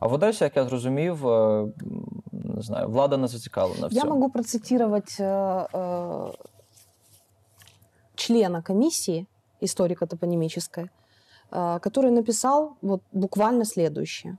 А 0.00 0.06
в 0.06 0.12
Одесі, 0.12 0.44
як 0.44 0.56
я 0.56 0.64
зрозумів, 0.64 1.28
е, 1.28 1.30
м, 1.32 1.72
не 2.32 2.62
знаю, 2.62 2.88
влада 2.88 3.16
не 3.16 3.28
зацікавлена 3.28 3.86
в 3.86 3.92
Я 3.92 4.00
цьому. 4.02 4.14
могу 4.14 4.30
процитировать 4.30 5.16
э, 5.20 5.66
э, 5.72 6.32
члена 8.14 8.62
комиссии 8.62 9.26
историко-топонимической, 9.62 10.84
э, 10.84 10.88
который 11.51 12.11
написал 12.11 12.77
вот 12.81 13.03
буквально 13.11 13.65
следующее. 13.65 14.37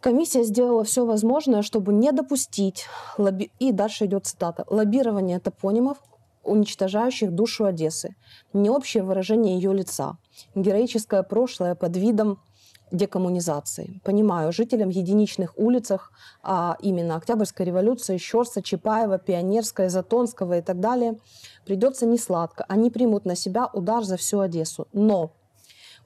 Комиссия 0.00 0.44
сделала 0.44 0.84
все 0.84 1.06
возможное, 1.06 1.62
чтобы 1.62 1.92
не 1.92 2.12
допустить, 2.12 2.86
лобби... 3.16 3.50
и 3.58 3.72
дальше 3.72 4.04
идет 4.04 4.26
цитата, 4.26 4.64
лоббирование 4.68 5.40
топонимов, 5.40 5.96
уничтожающих 6.42 7.32
душу 7.32 7.64
Одессы, 7.64 8.14
не 8.52 8.68
общее 8.68 9.02
выражение 9.02 9.54
ее 9.54 9.72
лица, 9.72 10.18
героическое 10.54 11.22
прошлое 11.22 11.74
под 11.74 11.96
видом 11.96 12.38
декоммунизации. 12.90 14.00
Понимаю, 14.04 14.52
жителям 14.52 14.88
единичных 14.88 15.58
улицах, 15.58 16.12
а 16.42 16.76
именно 16.80 17.16
Октябрьской 17.16 17.66
революции, 17.66 18.18
Щорса, 18.18 18.62
Чапаева, 18.62 19.18
Пионерская, 19.18 19.88
Затонского 19.88 20.58
и 20.58 20.62
так 20.62 20.80
далее, 20.80 21.18
придется 21.64 22.06
несладко. 22.06 22.64
Они 22.68 22.90
примут 22.90 23.24
на 23.24 23.36
себя 23.36 23.68
удар 23.72 24.04
за 24.04 24.16
всю 24.16 24.40
Одессу. 24.40 24.86
Но 24.92 25.32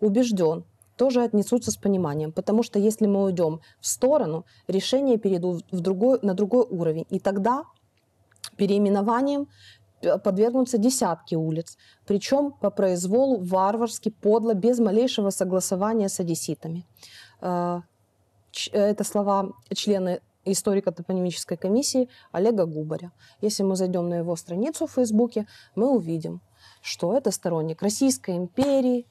убежден, 0.01 0.65
тоже 0.97 1.23
отнесутся 1.23 1.71
с 1.71 1.77
пониманием, 1.77 2.33
потому 2.33 2.63
что 2.63 2.79
если 2.79 3.07
мы 3.07 3.23
уйдем 3.25 3.61
в 3.81 3.87
сторону, 3.87 4.45
решения 4.67 5.17
перейдут 5.17 5.65
в 5.71 5.81
другой, 5.81 6.19
на 6.23 6.35
другой 6.35 6.67
уровень. 6.69 7.07
И 7.11 7.21
тогда 7.21 7.65
переименованием 8.57 9.49
подвергнутся 10.23 10.79
десятки 10.79 11.35
улиц, 11.35 11.77
причем 12.07 12.53
по 12.53 12.71
произволу 12.71 13.39
варварски, 13.41 14.11
подло, 14.11 14.55
без 14.55 14.79
малейшего 14.79 15.31
согласования 15.31 16.09
с 16.09 16.21
одесситами. 16.21 16.85
Ч- 18.51 18.71
Это 18.73 19.05
слова 19.05 19.51
члена 19.75 20.21
историко-топонимической 20.45 21.57
комиссии 21.57 22.09
Олега 22.33 22.65
Губаря. 22.65 23.13
Если 23.43 23.63
мы 23.63 23.77
зайдем 23.77 24.09
на 24.09 24.15
его 24.15 24.37
страницу 24.37 24.87
в 24.87 24.93
Фейсбуке, 24.93 25.47
мы 25.75 25.91
увидим, 25.91 26.41
что 26.81 27.15
это 27.17 27.31
сторонник 27.31 27.83
Российской 27.83 28.37
империи 28.37 29.07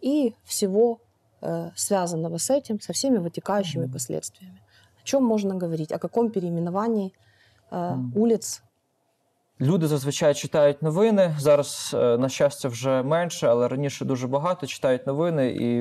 и 0.00 0.34
всего 0.44 1.00
э, 1.40 1.70
связанного 1.76 2.38
с 2.38 2.50
этим, 2.50 2.80
со 2.80 2.92
всеми 2.92 3.18
вытекающими 3.18 3.86
последствиями. 3.86 4.60
О 5.00 5.04
чем 5.04 5.24
можно 5.24 5.54
говорить? 5.54 5.92
О 5.92 5.98
каком 5.98 6.30
переименовании 6.30 7.12
э, 7.70 7.94
улиц 8.14 8.62
Люди 9.62 9.86
зазвичай 9.86 10.34
читають 10.34 10.82
новини. 10.82 11.36
Зараз, 11.38 11.96
е, 11.98 12.18
на 12.18 12.28
щастя, 12.28 12.68
вже 12.68 13.02
менше, 13.02 13.46
але 13.46 13.68
раніше 13.68 14.04
дуже 14.04 14.26
багато 14.26 14.66
читають 14.66 15.06
новини. 15.06 15.50
І, 15.50 15.80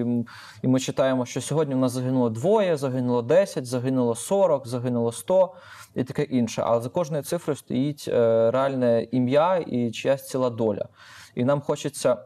і 0.61 0.67
ми 0.67 0.79
читаємо, 0.79 1.25
що 1.25 1.41
сьогодні 1.41 1.75
в 1.75 1.77
нас 1.77 1.91
загинуло 1.91 2.29
двоє, 2.29 2.77
загинуло 2.77 3.21
10, 3.21 3.65
загинуло 3.65 4.15
40, 4.15 4.67
загинуло 4.67 5.11
100 5.11 5.53
і 5.95 6.03
таке 6.03 6.23
інше. 6.23 6.63
Але 6.65 6.81
за 6.81 6.89
кожною 6.89 7.23
цифрою 7.23 7.57
стоїть 7.57 8.05
е, 8.07 8.51
реальне 8.51 9.07
ім'я 9.11 9.57
і 9.57 9.91
чиясь 9.91 10.27
ціла 10.27 10.49
доля. 10.49 10.87
І 11.35 11.43
нам 11.45 11.61
хочеться. 11.61 12.17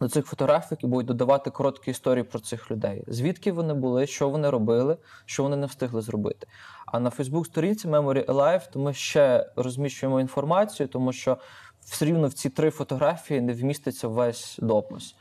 До 0.00 0.08
цих 0.08 0.26
фотографій 0.26 0.66
які 0.70 0.86
будуть 0.86 1.06
додавати 1.06 1.50
короткі 1.50 1.90
історії 1.90 2.24
про 2.24 2.38
цих 2.40 2.70
людей, 2.70 3.04
звідки 3.06 3.52
вони 3.52 3.74
були, 3.74 4.06
що 4.06 4.28
вони 4.28 4.50
робили, 4.50 4.96
що 5.24 5.42
вони 5.42 5.56
не 5.56 5.66
встигли 5.66 6.00
зробити. 6.00 6.46
А 6.86 7.00
на 7.00 7.10
Фейсбук-сторінці 7.10 7.88
Memory 7.88 8.24
Alive 8.24 8.72
то 8.72 8.78
ми 8.78 8.94
ще 8.94 9.50
розміщуємо 9.56 10.20
інформацію, 10.20 10.88
тому 10.88 11.12
що 11.12 11.38
все 11.84 12.04
рівно 12.04 12.28
в 12.28 12.32
ці 12.32 12.50
три 12.50 12.70
фотографії 12.70 13.40
не 13.40 13.52
вміститься 13.52 14.08
весь 14.08 14.58
допис. 14.62 15.14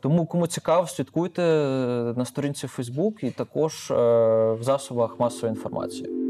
Тому, 0.00 0.26
кому 0.26 0.46
цікаво, 0.46 0.86
слідкуйте 0.86 1.42
на 2.16 2.24
сторінці 2.24 2.66
Facebook 2.66 3.24
і 3.24 3.30
також 3.30 3.90
е, 3.90 3.94
в 4.52 4.62
засобах 4.62 5.20
масової 5.20 5.50
інформації. 5.50 6.25